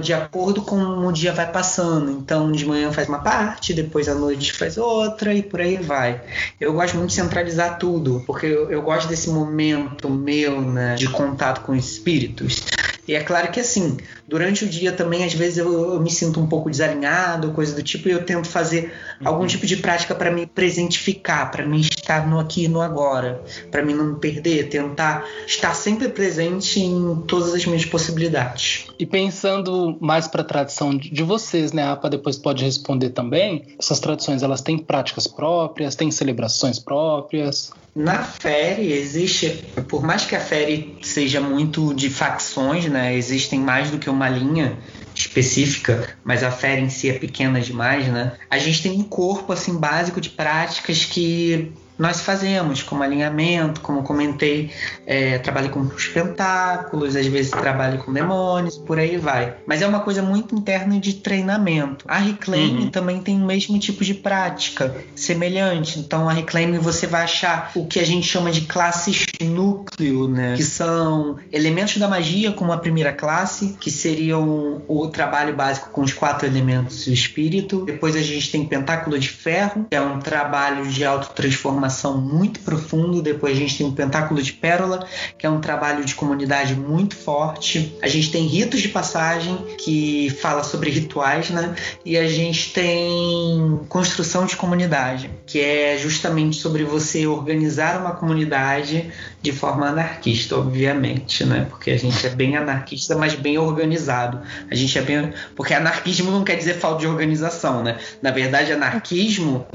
[0.00, 2.12] de acordo com o dia vai passando.
[2.12, 6.22] Então, de manhã faz uma parte, depois à noite faz outra e por aí vai.
[6.60, 11.08] Eu gosto muito de centralizar tudo, porque eu, eu gosto desse momento meu né, de
[11.08, 12.64] contato com espíritos.
[13.08, 13.96] E é claro que assim,
[14.28, 17.82] durante o dia também, às vezes, eu, eu me sinto um pouco desalinhado, coisa do
[17.82, 19.28] tipo, e eu tento fazer uhum.
[19.28, 23.42] algum tipo de prática para me presentificar, para me estar no aqui e no agora,
[23.70, 28.86] para mim não me perder, tentar estar sempre presente em todas as minhas possibilidades.
[28.98, 31.82] E pensando mais para a tradição de vocês, né?
[31.82, 33.74] A APA depois pode responder também.
[33.78, 37.72] Essas tradições, elas têm práticas próprias, têm celebrações próprias?
[37.96, 43.16] Na Fere existe, por mais que a Fere seja muito de facções, né?
[43.16, 44.78] Existem mais do que uma linha
[45.14, 48.32] específica, mas a Fere em si é pequena demais, né?
[48.50, 54.02] A gente tem um corpo assim básico de práticas que nós fazemos, como alinhamento, como
[54.02, 54.70] comentei,
[55.06, 59.54] é, trabalho com os pentáculos, às vezes trabalho com demônios, por aí vai.
[59.66, 62.04] Mas é uma coisa muito interna de treinamento.
[62.06, 62.90] A Reclaim uhum.
[62.90, 65.98] também tem o mesmo tipo de prática, semelhante.
[65.98, 70.54] Então, a Reclaim você vai achar o que a gente chama de classes núcleo, né?
[70.56, 76.02] Que são elementos da magia, como a primeira classe, que seriam o trabalho básico com
[76.02, 77.84] os quatro elementos do espírito.
[77.84, 82.60] Depois a gente tem pentáculo de ferro, que é um trabalho de autotransformação formação muito
[82.60, 83.22] profundo.
[83.22, 85.06] Depois a gente tem o Pentáculo de Pérola,
[85.38, 87.96] que é um trabalho de comunidade muito forte.
[88.02, 91.74] A gente tem Ritos de Passagem, que fala sobre rituais, né?
[92.04, 99.10] E a gente tem Construção de Comunidade, que é justamente sobre você organizar uma comunidade
[99.40, 101.66] de forma anarquista, obviamente, né?
[101.70, 104.40] Porque a gente é bem anarquista, mas bem organizado.
[104.70, 105.32] A gente é bem.
[105.54, 107.98] Porque anarquismo não quer dizer falta de organização, né?
[108.20, 109.66] Na verdade, anarquismo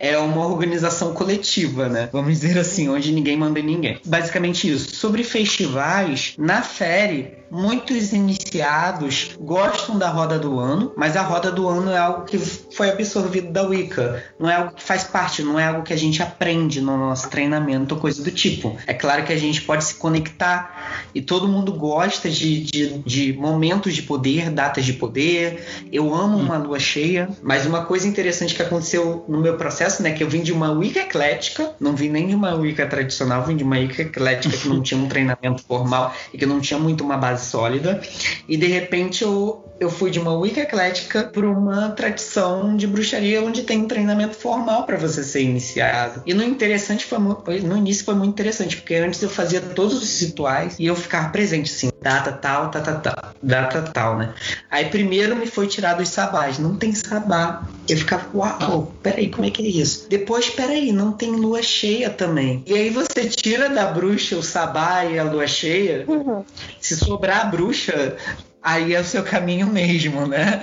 [0.00, 2.08] é uma organização coletiva, né?
[2.10, 4.00] Vamos dizer assim, onde ninguém manda ninguém.
[4.04, 4.96] Basicamente isso.
[4.96, 11.68] Sobre festivais, na Fere, muitos iniciados gostam da roda do ano, mas a roda do
[11.68, 14.22] ano é algo que foi absorvido da Wicca.
[14.38, 17.28] Não é algo que faz parte, não é algo que a gente aprende no nosso
[17.28, 18.76] treinamento ou coisa do tipo.
[18.86, 23.32] É claro que a gente pode se conectar e todo mundo gosta de, de, de
[23.32, 25.66] momentos de poder, datas de poder.
[25.92, 30.12] Eu amo uma lua cheia, mas uma coisa interessante que aconteceu no meu processo, né,
[30.12, 33.56] que eu vim de uma Wicca eclética, não vim nem de uma Wicca tradicional, vim
[33.56, 37.02] de uma Wicca eclética que não tinha um treinamento formal e que não tinha muito
[37.02, 38.00] uma base sólida.
[38.48, 43.42] E de repente eu, eu fui de uma Wicca eclética para uma tradição de bruxaria
[43.42, 46.22] onde tem um treinamento formal para você ser iniciado.
[46.26, 50.20] E no interessante foi no início foi muito interessante, porque antes eu fazia todos os
[50.20, 54.34] rituais e eu ficava presente assim, data tal, data tal, data tal, né?
[54.70, 57.62] Aí primeiro me foi tirado os sabás, não tem sabá.
[57.88, 60.06] Eu ficava, uau, peraí, como é que é isso?
[60.08, 62.62] Depois, peraí, não tem lua cheia também.
[62.66, 66.04] E aí você tira da bruxa o sabá e a lua cheia.
[66.06, 66.44] Uhum.
[66.80, 68.16] Se sobrar a bruxa,
[68.62, 70.60] aí é o seu caminho mesmo, né?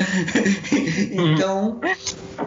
[1.12, 1.80] então,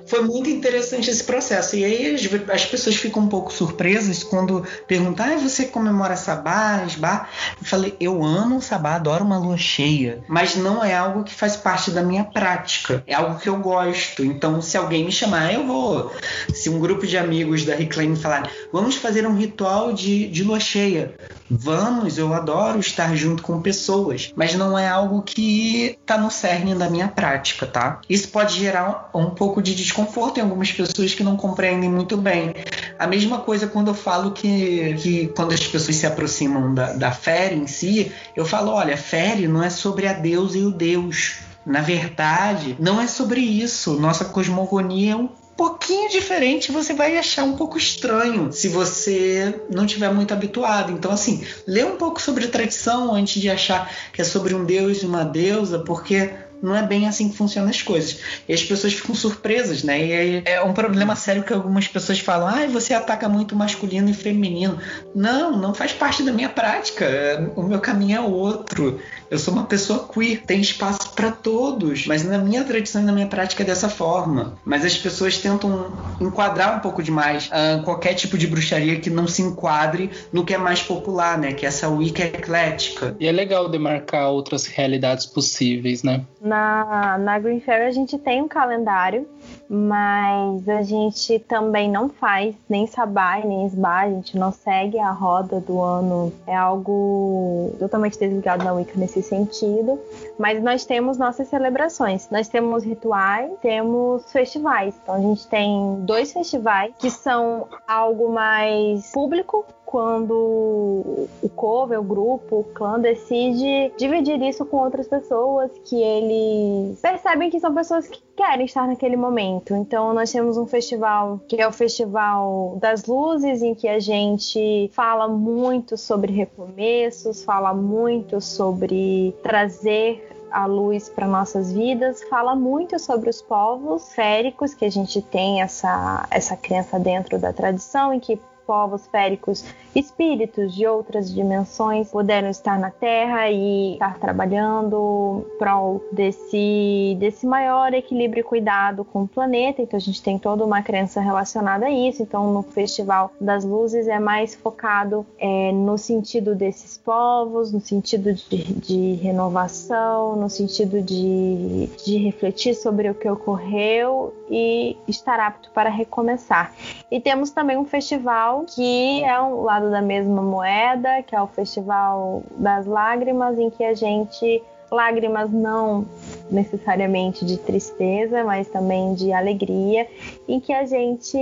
[0.07, 1.76] foi muito interessante esse processo.
[1.76, 6.84] E aí as, as, pessoas ficam um pouco surpresas quando perguntam: ah, você comemora Sabá,
[6.86, 7.28] Esbá?
[7.61, 11.57] Eu falei: eu amo Sabá, adoro uma lua cheia, mas não é algo que faz
[11.57, 14.24] parte da minha prática, é algo que eu gosto.
[14.24, 16.12] Então, se alguém me chamar, eu vou.
[16.55, 20.61] Se um grupo de amigos da Reclaim falar: vamos fazer um ritual de, de lua
[20.61, 21.14] cheia,
[21.51, 26.74] vamos, eu adoro estar junto com pessoas, mas não é algo que está no cerne
[26.74, 28.01] da minha prática, tá?
[28.09, 32.55] Isso pode gerar um pouco de desconforto em algumas pessoas que não compreendem muito bem.
[32.99, 37.12] A mesma coisa quando eu falo que, que quando as pessoas se aproximam da, da
[37.12, 41.38] fé em si, eu falo: olha, fé não é sobre a Deus e o Deus.
[41.64, 44.01] Na verdade, não é sobre isso.
[44.01, 45.28] Nossa cosmogonia é um
[45.61, 50.91] pouquinho diferente, você vai achar um pouco estranho se você não tiver muito habituado.
[50.91, 55.03] Então, assim, lê um pouco sobre tradição antes de achar que é sobre um deus
[55.03, 56.31] e uma deusa, porque
[56.63, 58.19] não é bem assim que funcionam as coisas.
[58.49, 60.01] E as pessoas ficam surpresas, né?
[60.01, 64.15] E é um problema sério que algumas pessoas falam: ah, você ataca muito masculino e
[64.15, 64.79] feminino.
[65.15, 67.53] Não, não faz parte da minha prática.
[67.57, 69.01] O meu caminho é outro.
[69.31, 73.13] Eu sou uma pessoa queer, tem espaço para todos, mas na minha tradição e na
[73.13, 74.59] minha prática é dessa forma.
[74.65, 79.29] Mas as pessoas tentam enquadrar um pouco demais uh, qualquer tipo de bruxaria que não
[79.29, 81.53] se enquadre no que é mais popular, né?
[81.53, 83.17] Que é essa Wicca eclética.
[83.21, 86.25] E é legal demarcar outras realidades possíveis, né?
[86.51, 89.28] Na, na Green Fairy a gente tem um calendário
[89.72, 95.12] mas a gente também não faz nem sabá nem esbá, a gente não segue a
[95.12, 99.96] roda do ano, é algo totalmente desligado na Wicca nesse sentido,
[100.36, 106.32] mas nós temos nossas celebrações, nós temos rituais, temos festivais, então a gente tem dois
[106.32, 114.41] festivais que são algo mais público, quando o cover, o grupo, o clã decide dividir
[114.41, 119.74] isso com outras pessoas que eles percebem que são pessoas que querem estar naquele momento.
[119.74, 124.88] Então nós temos um festival que é o Festival das Luzes, em que a gente
[124.93, 132.97] fala muito sobre recomeços, fala muito sobre trazer a luz para nossas vidas, fala muito
[132.99, 138.20] sobre os povos féricos, que a gente tem essa, essa crença dentro da tradição, em
[138.20, 138.38] que
[138.71, 139.64] povos féricos,
[139.95, 147.93] espíritos de outras dimensões puderam estar na Terra e estar trabalhando prol desse, desse maior
[147.93, 149.82] equilíbrio e cuidado com o planeta.
[149.82, 152.22] Então a gente tem toda uma crença relacionada a isso.
[152.22, 158.32] Então no Festival das Luzes é mais focado é, no sentido desses povos, no sentido
[158.32, 165.70] de, de renovação, no sentido de, de refletir sobre o que ocorreu e estar apto
[165.70, 166.74] para recomeçar.
[167.11, 171.47] E temos também um festival que é um lado da mesma moeda, que é o
[171.47, 176.05] Festival das Lágrimas, em que a gente lágrimas não
[176.51, 180.09] necessariamente de tristeza, mas também de alegria,
[180.49, 181.39] em que a gente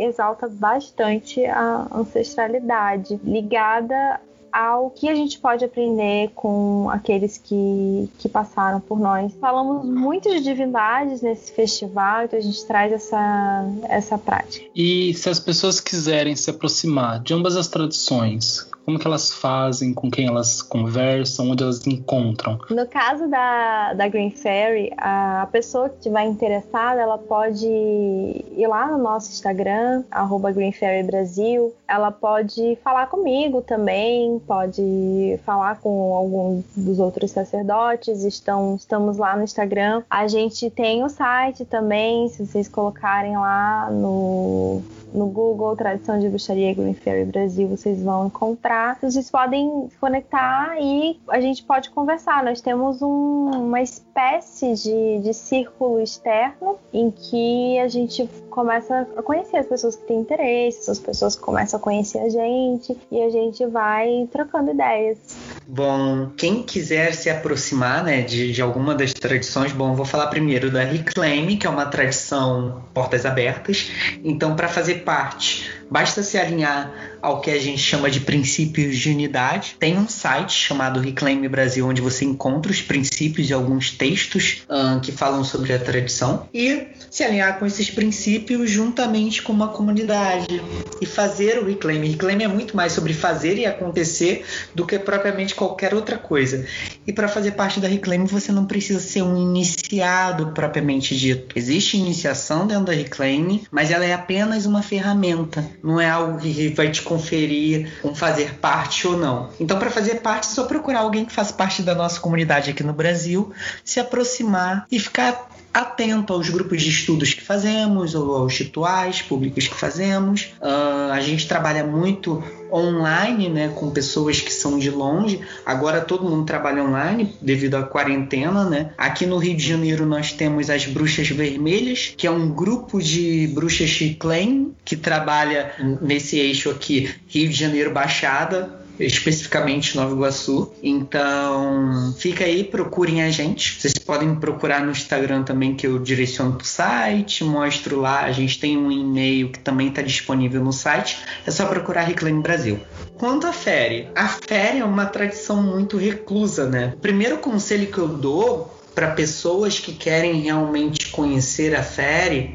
[0.00, 4.20] exalta bastante a ancestralidade ligada
[4.58, 9.32] ao que a gente pode aprender com aqueles que, que passaram por nós.
[9.40, 14.66] Falamos muito de divindades nesse festival, então a gente traz essa, essa prática.
[14.74, 19.92] E se as pessoas quiserem se aproximar de ambas as tradições, como que elas fazem,
[19.92, 22.58] com quem elas conversam, onde elas encontram?
[22.70, 28.86] No caso da, da Green Fairy, a pessoa que estiver interessada, ela pode ir lá
[28.86, 36.14] no nosso Instagram, arroba Green Fairy Brasil, ela pode falar comigo também, pode falar com
[36.14, 40.02] algum dos outros sacerdotes, estão, estamos lá no Instagram.
[40.08, 44.80] A gente tem o site também, se vocês colocarem lá no
[45.12, 48.98] no Google Tradição de Bruxaria Green Fairy Brasil, vocês vão encontrar.
[49.00, 52.44] Vocês podem se conectar e a gente pode conversar.
[52.44, 59.22] Nós temos um, uma espécie de, de círculo externo em que a gente começa a
[59.22, 63.30] conhecer as pessoas que têm interesse, as pessoas começam a conhecer a gente e a
[63.30, 65.18] gente vai trocando ideias.
[65.66, 70.70] Bom, quem quiser se aproximar né, de, de alguma das tradições, bom, vou falar primeiro
[70.70, 73.90] da Reclaim, que é uma tradição portas abertas.
[74.24, 75.64] Então, para fazer parte.
[75.90, 79.76] Basta se alinhar ao que a gente chama de princípios de unidade.
[79.78, 85.00] Tem um site chamado Reclaim Brasil, onde você encontra os princípios e alguns textos uh,
[85.00, 86.48] que falam sobre a tradição.
[86.52, 90.62] E se alinhar com esses princípios juntamente com uma comunidade.
[91.00, 92.04] E fazer o Reclaim.
[92.04, 94.44] Reclaim é muito mais sobre fazer e acontecer
[94.74, 96.66] do que propriamente qualquer outra coisa.
[97.06, 101.56] E para fazer parte da Reclaim, você não precisa ser um iniciado propriamente dito.
[101.56, 106.68] Existe iniciação dentro da Reclaim, mas ela é apenas uma ferramenta não é algo que
[106.68, 109.50] vai te conferir um fazer parte ou não.
[109.58, 112.84] Então, para fazer parte, é só procurar alguém que faz parte da nossa comunidade aqui
[112.84, 113.50] no Brasil,
[113.82, 115.48] se aproximar e ficar
[115.78, 120.52] atento aos grupos de estudos que fazemos ou aos rituais públicos que fazemos.
[120.60, 125.40] Uh, a gente trabalha muito online, né, com pessoas que são de longe.
[125.64, 128.90] Agora todo mundo trabalha online devido à quarentena, né?
[128.98, 133.46] Aqui no Rio de Janeiro nós temos as Bruxas Vermelhas, que é um grupo de
[133.54, 135.72] bruxas chiclane que trabalha
[136.02, 140.72] nesse eixo aqui, Rio de Janeiro Baixada, especificamente Nova Iguaçu.
[140.82, 143.80] Então, fica aí, procurem a gente.
[143.80, 148.24] Vocês podem procurar no Instagram também, que eu direciono para o site, mostro lá.
[148.24, 151.18] A gente tem um e-mail que também está disponível no site.
[151.46, 152.80] É só procurar Reclame Brasil.
[153.16, 156.92] Quanto à férias, a férias é uma tradição muito reclusa, né?
[156.96, 162.50] O primeiro conselho que eu dou para pessoas que querem realmente conhecer a férias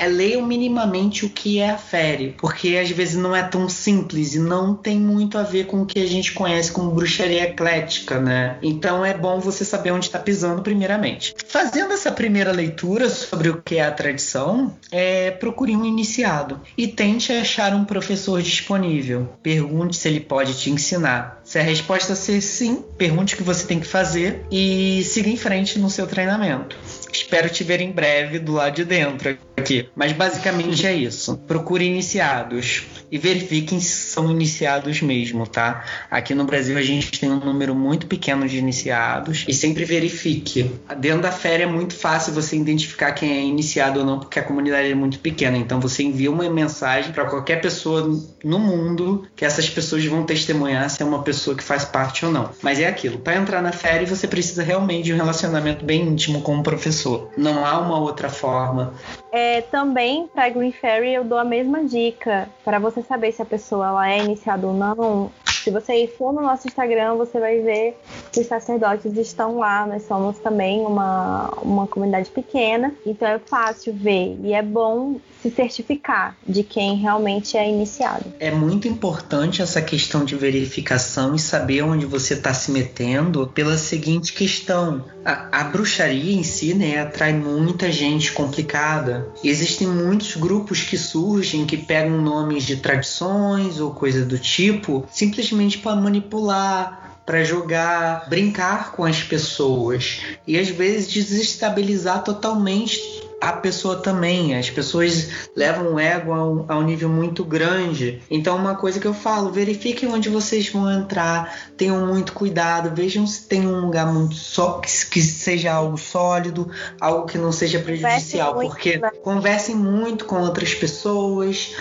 [0.00, 4.34] é leiam minimamente o que é a fere, porque às vezes não é tão simples
[4.34, 8.18] e não tem muito a ver com o que a gente conhece como bruxaria eclética,
[8.18, 8.56] né?
[8.62, 11.34] Então é bom você saber onde está pisando primeiramente.
[11.46, 16.88] Fazendo essa primeira leitura sobre o que é a tradição, é, procure um iniciado e
[16.88, 19.28] tente achar um professor disponível.
[19.42, 21.42] Pergunte se ele pode te ensinar.
[21.44, 25.36] Se a resposta ser sim, pergunte o que você tem que fazer e siga em
[25.36, 26.74] frente no seu treinamento.
[27.12, 29.88] Espero te ver em breve do lado de dentro aqui.
[29.94, 31.36] Mas basicamente é isso.
[31.46, 35.84] Procure iniciados e verifiquem se são iniciados mesmo, tá?
[36.10, 40.70] Aqui no Brasil a gente tem um número muito pequeno de iniciados e sempre verifique.
[40.98, 44.42] Dentro da férias é muito fácil você identificar quem é iniciado ou não, porque a
[44.42, 45.56] comunidade é muito pequena.
[45.56, 48.02] Então você envia uma mensagem para qualquer pessoa
[48.44, 52.32] no mundo que essas pessoas vão testemunhar se é uma pessoa que faz parte ou
[52.32, 52.50] não.
[52.62, 53.18] Mas é aquilo.
[53.18, 57.30] Para entrar na férias você precisa realmente de um relacionamento bem íntimo com o professor.
[57.36, 58.94] Não há uma outra forma.
[59.32, 63.46] É, também para Green Fairy eu dou a mesma dica para você saber se a
[63.46, 65.30] pessoa ela é iniciada ou não.
[65.44, 67.96] Se você for no nosso Instagram, você vai ver
[68.32, 69.86] que os sacerdotes estão lá.
[69.86, 74.38] Nós somos também uma, uma comunidade pequena, então é fácil ver.
[74.42, 78.32] E é bom se certificar de quem realmente é iniciado.
[78.38, 83.76] É muito importante essa questão de verificação e saber onde você está se metendo pela
[83.78, 85.04] seguinte questão.
[85.24, 89.28] A, a, bruxaria em si né, atrai muita gente complicada.
[89.42, 95.78] Existem muitos grupos que surgem que pegam nomes de tradições ou coisa do tipo simplesmente
[95.78, 102.98] para manipular, para jogar, brincar com as pessoas e às vezes desestabilizar totalmente
[103.40, 104.56] a pessoa também.
[104.56, 108.20] As pessoas levam o ego a um, a um, nível muito grande.
[108.30, 113.26] Então, uma coisa que eu falo: verifiquem onde vocês vão entrar, tenham muito cuidado, vejam
[113.26, 116.70] se tem um lugar muito só que, que seja algo sólido,
[117.00, 119.10] algo que não seja prejudicial, conversem porque muito, né?
[119.22, 121.74] conversem muito com outras pessoas,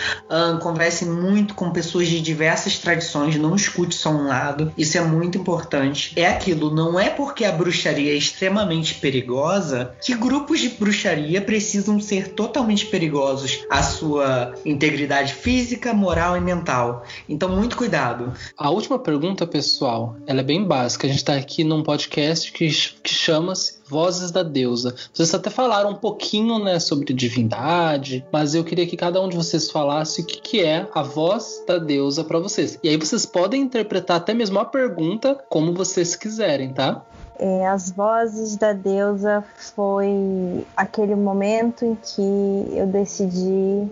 [0.62, 4.72] conversem muito com pessoas de diversas tradições, não escute só um lado.
[4.78, 6.14] Isso é muito importante.
[6.16, 12.00] É aquilo, não é porque a bruxaria é extremamente perigosa que grupos de bruxaria precisam
[12.00, 17.04] ser totalmente perigosos à sua integridade física, moral e mental.
[17.28, 18.32] Então, muito cuidado.
[18.56, 21.08] A última pergunta, pessoal, ela é bem básica.
[21.08, 22.68] A gente está aqui num podcast que,
[23.02, 24.94] que chama-se Vozes da Deusa.
[25.12, 29.36] Vocês até falaram um pouquinho né, sobre divindade, mas eu queria que cada um de
[29.36, 32.78] vocês falasse o que, que é a voz da deusa para vocês.
[32.84, 37.04] E aí vocês podem interpretar até mesmo a pergunta como vocês quiserem, tá?
[37.42, 39.42] É, as vozes da deusa
[39.74, 43.88] foi aquele momento em que eu decidi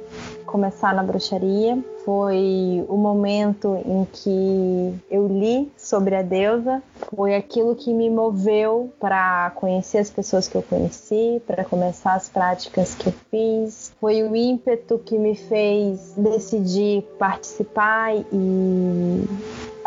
[0.45, 1.81] começar na bruxaria.
[2.03, 6.83] Foi o momento em que eu li sobre a deusa.
[7.15, 12.27] Foi aquilo que me moveu para conhecer as pessoas que eu conheci, para começar as
[12.27, 13.93] práticas que eu fiz.
[13.99, 19.25] Foi o ímpeto que me fez decidir participar e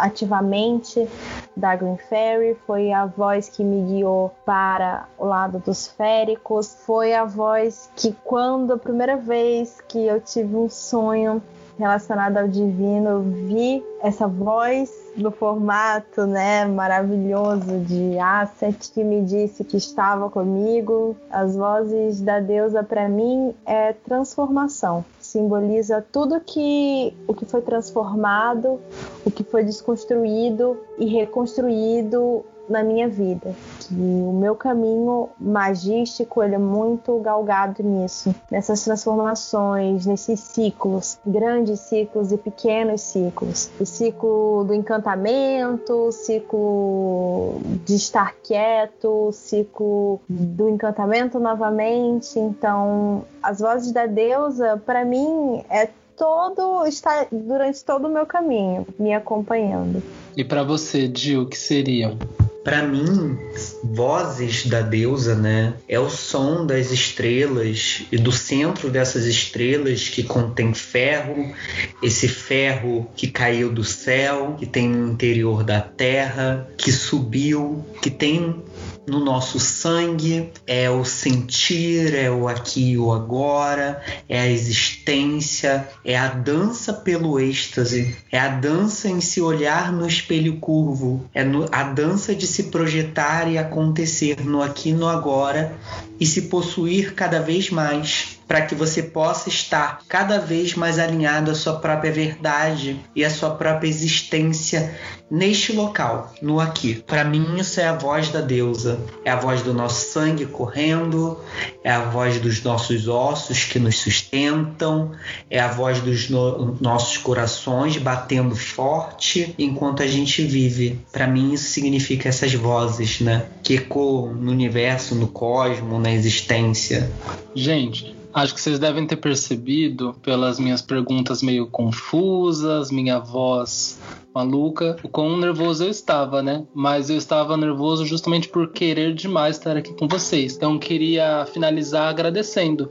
[0.01, 1.09] ativamente
[1.57, 7.15] da Green Fairy, foi a voz que me guiou para o lado dos féricos, foi
[7.15, 11.43] a voz que quando a primeira vez que eu tive um sonho
[11.79, 19.23] relacionado ao divino, eu vi essa voz no formato, né, maravilhoso de asset que me
[19.23, 21.17] disse que estava comigo.
[21.31, 28.81] As vozes da deusa para mim é transformação simboliza tudo que o que foi transformado,
[29.25, 33.55] o que foi desconstruído e reconstruído na minha vida.
[33.81, 41.81] Que o meu caminho magístico ele é muito galgado nisso, nessas transformações, nesses ciclos, grandes
[41.81, 43.71] ciclos e pequenos ciclos.
[43.81, 52.39] O ciclo do encantamento, o ciclo de estar quieto, o ciclo do encantamento novamente.
[52.39, 55.89] Então, as vozes da deusa, para mim, é
[56.21, 60.03] todo está durante todo o meu caminho me acompanhando.
[60.37, 62.19] E para você, Gil, o que seriam?
[62.63, 63.39] Para mim,
[63.83, 70.23] vozes da deusa, né, é o som das estrelas e do centro dessas estrelas que
[70.23, 71.55] contém ferro,
[72.03, 78.11] esse ferro que caiu do céu, que tem no interior da terra, que subiu, que
[78.11, 78.63] tem
[79.11, 85.89] no nosso sangue, é o sentir, é o aqui e o agora, é a existência,
[86.05, 91.43] é a dança pelo êxtase, é a dança em se olhar no espelho curvo, é
[91.43, 95.77] no, a dança de se projetar e acontecer no aqui e no agora
[96.21, 101.53] e se possuir cada vez mais para que você possa estar cada vez mais alinhado
[101.53, 104.93] à sua própria verdade e à sua própria existência
[105.31, 106.97] neste local, no aqui.
[107.07, 111.39] Para mim, isso é a voz da deusa, é a voz do nosso sangue correndo,
[111.85, 115.13] é a voz dos nossos ossos que nos sustentam,
[115.49, 120.99] é a voz dos no nossos corações batendo forte enquanto a gente vive.
[121.13, 123.47] Para mim, isso significa essas vozes, né?
[123.63, 127.09] Que ecoam no universo, no cosmos, na existência.
[127.55, 133.99] Gente, Acho que vocês devem ter percebido pelas minhas perguntas meio confusas, minha voz
[134.33, 136.65] maluca, o quão nervoso eu estava, né?
[136.73, 140.55] Mas eu estava nervoso justamente por querer demais estar aqui com vocês.
[140.55, 142.91] Então queria finalizar agradecendo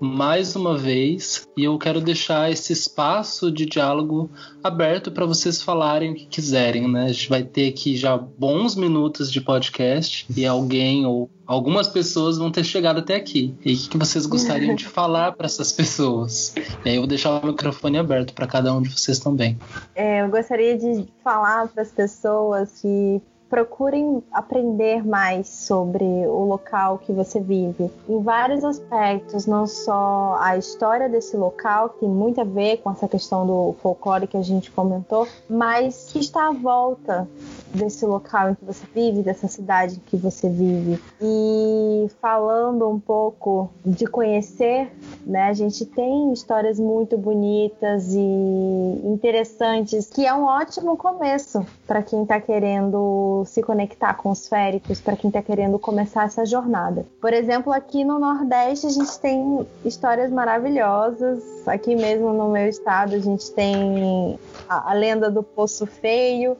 [0.00, 4.30] mais uma vez e eu quero deixar esse espaço de diálogo
[4.62, 7.04] aberto para vocês falarem o que quiserem, né?
[7.04, 12.38] A gente vai ter aqui já bons minutos de podcast e alguém ou algumas pessoas
[12.38, 13.54] vão ter chegado até aqui.
[13.64, 16.54] E o que vocês gostariam de falar para essas pessoas?
[16.84, 19.58] E aí eu vou deixar o microfone aberto para cada um de vocês também.
[19.94, 23.22] É, eu gostaria de falar para as pessoas que
[23.54, 30.56] procurem aprender mais sobre o local que você vive, em vários aspectos, não só a
[30.56, 34.42] história desse local, que tem muito a ver com essa questão do folclore que a
[34.42, 37.28] gente comentou, mas que está à volta
[37.72, 41.00] desse local em que você vive, dessa cidade em que você vive.
[41.20, 44.90] E falando um pouco de conhecer,
[45.24, 45.44] né?
[45.44, 52.22] A gente tem histórias muito bonitas e interessantes, que é um ótimo começo para quem
[52.22, 57.06] está querendo se conectar com os féricos, para quem está querendo começar essa jornada.
[57.20, 61.42] Por exemplo, aqui no Nordeste a gente tem histórias maravilhosas.
[61.66, 64.38] Aqui mesmo no meu estado a gente tem
[64.68, 66.56] a, a lenda do Poço Feio,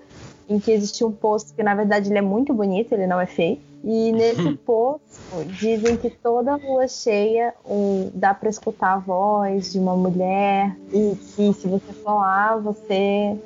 [0.49, 3.27] em que existe um poço que na verdade ele é muito bonito, ele não é
[3.27, 3.59] feio.
[3.83, 5.04] E nesse poço
[5.47, 11.17] dizem que toda lua cheia um, dá para escutar a voz de uma mulher e
[11.17, 13.37] que se você lá você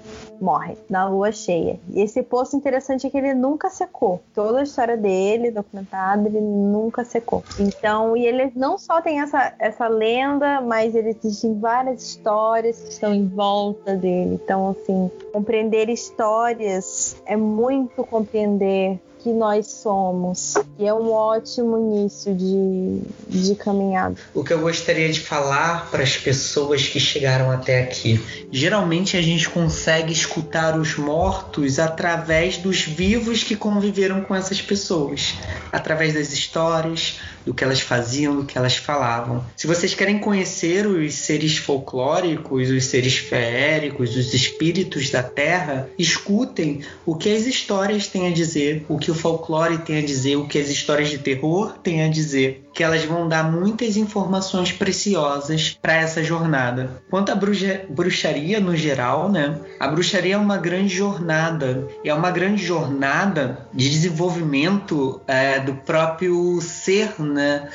[0.40, 1.78] morre na lua cheia.
[1.90, 4.22] E esse poço interessante é que ele nunca secou.
[4.34, 7.42] Toda a história dele, documentada, ele nunca secou.
[7.59, 12.90] Então, e ele não só tem essa, essa lenda, mas ele existem várias histórias que
[12.90, 14.34] estão em volta dele.
[14.42, 20.54] Então, assim, compreender histórias é muito compreender que nós somos.
[20.78, 24.16] E é um ótimo início de, de caminhada.
[24.34, 28.20] O que eu gostaria de falar para as pessoas que chegaram até aqui.
[28.50, 35.34] Geralmente a gente consegue escutar os mortos através dos vivos que conviveram com essas pessoas,
[35.72, 37.18] através das histórias,
[37.48, 39.44] do que elas faziam, do que elas falavam.
[39.56, 46.82] Se vocês querem conhecer os seres folclóricos, os seres feéricos, os espíritos da Terra, escutem
[47.06, 50.47] o que as histórias têm a dizer, o que o folclore tem a dizer, o
[50.47, 55.76] que as histórias de terror têm a dizer que elas vão dar muitas informações preciosas
[55.82, 57.02] para essa jornada.
[57.10, 59.59] Quanto à bruxa, bruxaria no geral, né?
[59.80, 66.60] A bruxaria é uma grande jornada é uma grande jornada de desenvolvimento é, do próprio
[66.60, 67.68] ser, né?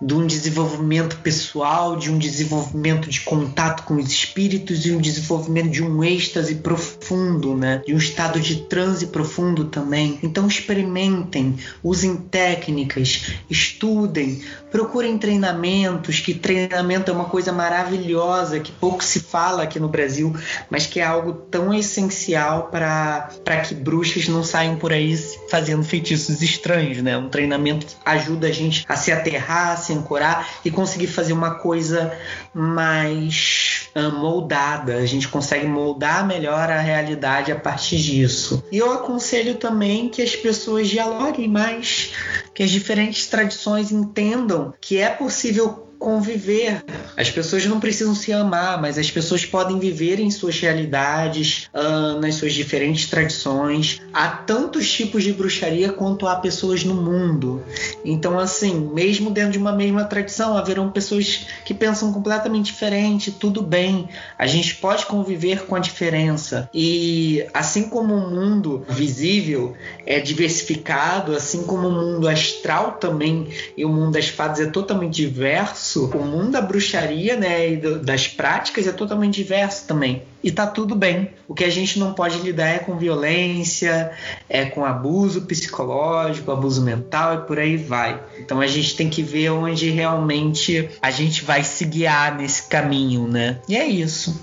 [0.00, 5.68] De um desenvolvimento pessoal, de um desenvolvimento de contato com os espíritos e um desenvolvimento
[5.68, 7.82] de um êxtase profundo, né?
[7.86, 10.18] De um estado de transe profundo também.
[10.22, 19.02] Então experimentem, usem técnicas, estudem, procurem treinamentos, que treinamento é uma coisa maravilhosa, que pouco
[19.02, 20.34] se fala aqui no Brasil,
[20.68, 23.28] mas que é algo tão essencial para
[23.66, 25.16] que bruxas não saiam por aí
[25.50, 27.16] fazendo feitiços estranhos, né?
[27.16, 31.54] Um treinamento ajuda a gente a se aterrar, a se ancorar e conseguir fazer uma
[31.54, 32.12] coisa
[32.58, 34.96] mais uh, moldada.
[34.96, 38.64] A gente consegue moldar melhor a realidade a partir disso.
[38.72, 42.12] E eu aconselho também que as pessoas dialoguem mais,
[42.54, 46.84] que as diferentes tradições entendam que é possível conviver.
[47.16, 52.20] As pessoas não precisam se amar, mas as pessoas podem viver em suas realidades, uh,
[52.20, 54.00] nas suas diferentes tradições.
[54.12, 57.62] Há tantos tipos de bruxaria quanto há pessoas no mundo.
[58.04, 63.30] Então, assim, mesmo dentro de uma mesma tradição, haverão pessoas que pensam completamente diferente.
[63.30, 64.08] Tudo bem,
[64.38, 66.68] a gente pode conviver com a diferença.
[66.72, 69.74] E assim como o mundo visível
[70.04, 75.14] é diversificado, assim como o mundo astral também e o mundo das fadas é totalmente
[75.14, 80.22] diverso O mundo da bruxaria, né, e do, das práticas é totalmente diverso também.
[80.42, 81.30] E tá tudo bem.
[81.46, 84.12] O que a gente não pode lidar é com violência,
[84.48, 88.20] é com abuso psicológico, abuso mental e por aí vai.
[88.38, 93.26] Então a gente tem que ver onde realmente a gente vai se guiar nesse caminho,
[93.26, 93.60] né?
[93.68, 94.40] E é isso.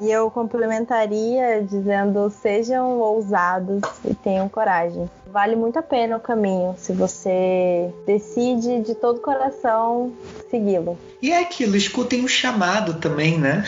[0.00, 5.08] E eu complementaria dizendo: sejam ousados e tenham coragem.
[5.34, 10.12] Vale muito a pena o caminho se você decide de todo coração
[10.48, 10.96] segui-lo.
[11.20, 13.64] E é aquilo, escutem o chamado também, né?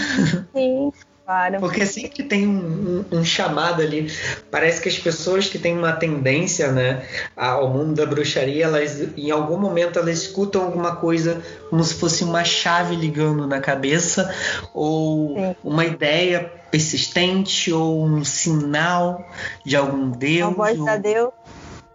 [0.54, 0.92] Sim.
[1.26, 1.58] Claro.
[1.58, 4.08] Porque sempre tem um, um, um, chamado ali.
[4.48, 7.04] Parece que as pessoas que têm uma tendência né,
[7.36, 12.22] ao mundo da bruxaria, elas em algum momento elas escutam alguma coisa como se fosse
[12.22, 14.32] uma chave ligando na cabeça,
[14.72, 15.56] ou Sim.
[15.64, 19.28] uma ideia persistente, ou um sinal
[19.64, 20.54] de algum Deus.
[20.54, 21.32] Uma voz da Deus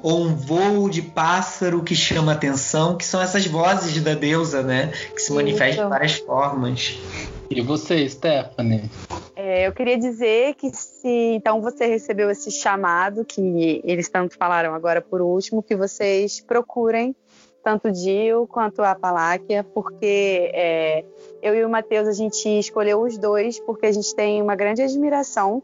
[0.04, 4.92] ou um voo de pássaro que chama atenção, que são essas vozes da deusa, né?
[5.14, 6.98] Que se manifestam de várias formas.
[7.54, 8.90] E você, Stephanie?
[9.36, 14.74] É, eu queria dizer que se então você recebeu esse chamado que eles tanto falaram
[14.74, 17.14] agora por último, que vocês procurem
[17.62, 21.04] tanto o Dio quanto a Paláquia, porque é,
[21.42, 24.82] eu e o Matheus a gente escolheu os dois porque a gente tem uma grande
[24.82, 25.62] admiração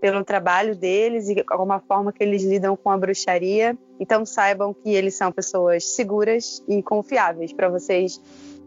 [0.00, 3.76] pelo trabalho deles e alguma forma que eles lidam com a bruxaria.
[4.00, 8.18] Então saibam que eles são pessoas seguras e confiáveis para vocês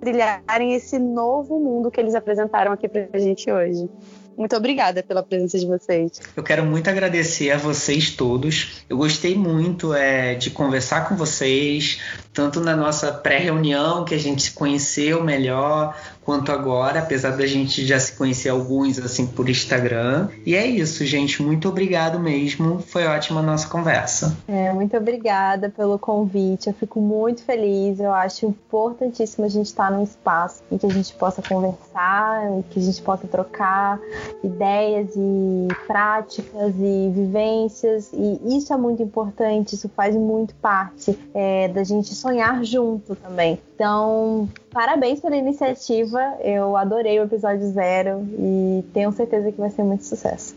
[0.06, 3.90] trilharem esse novo mundo que eles apresentaram aqui para a gente hoje.
[4.38, 6.22] Muito obrigada pela presença de vocês.
[6.36, 8.84] Eu quero muito agradecer a vocês todos.
[8.90, 12.02] Eu gostei muito é, de conversar com vocês,
[12.34, 17.86] tanto na nossa pré-reunião, que a gente se conheceu melhor, quanto agora, apesar da gente
[17.86, 20.30] já se conhecer alguns assim por Instagram.
[20.46, 21.44] E é isso, gente.
[21.44, 22.80] Muito obrigado mesmo.
[22.80, 24.36] Foi ótima a nossa conversa.
[24.48, 26.68] É, muito obrigada pelo convite.
[26.68, 28.00] Eu fico muito feliz.
[28.00, 32.62] Eu acho importantíssimo a gente estar num espaço em que a gente possa conversar, em
[32.64, 34.00] que a gente possa trocar
[34.44, 38.12] ideias e práticas e vivências.
[38.12, 39.76] E isso é muito importante.
[39.76, 43.60] Isso faz muito parte é, da gente sonhar junto também.
[43.76, 46.20] Então, parabéns pela iniciativa.
[46.40, 50.56] Eu adorei o episódio zero e tenho certeza que vai ser muito sucesso.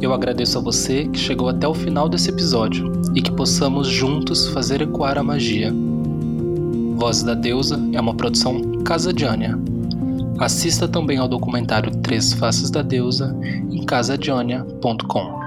[0.00, 4.46] Eu agradeço a você que chegou até o final desse episódio e que possamos juntos
[4.48, 5.72] fazer ecoar a magia.
[6.94, 9.58] Voz da Deusa é uma produção Casa Diânia.
[10.38, 15.45] Assista também ao documentário Três Faces da Deusa em casadionia.com.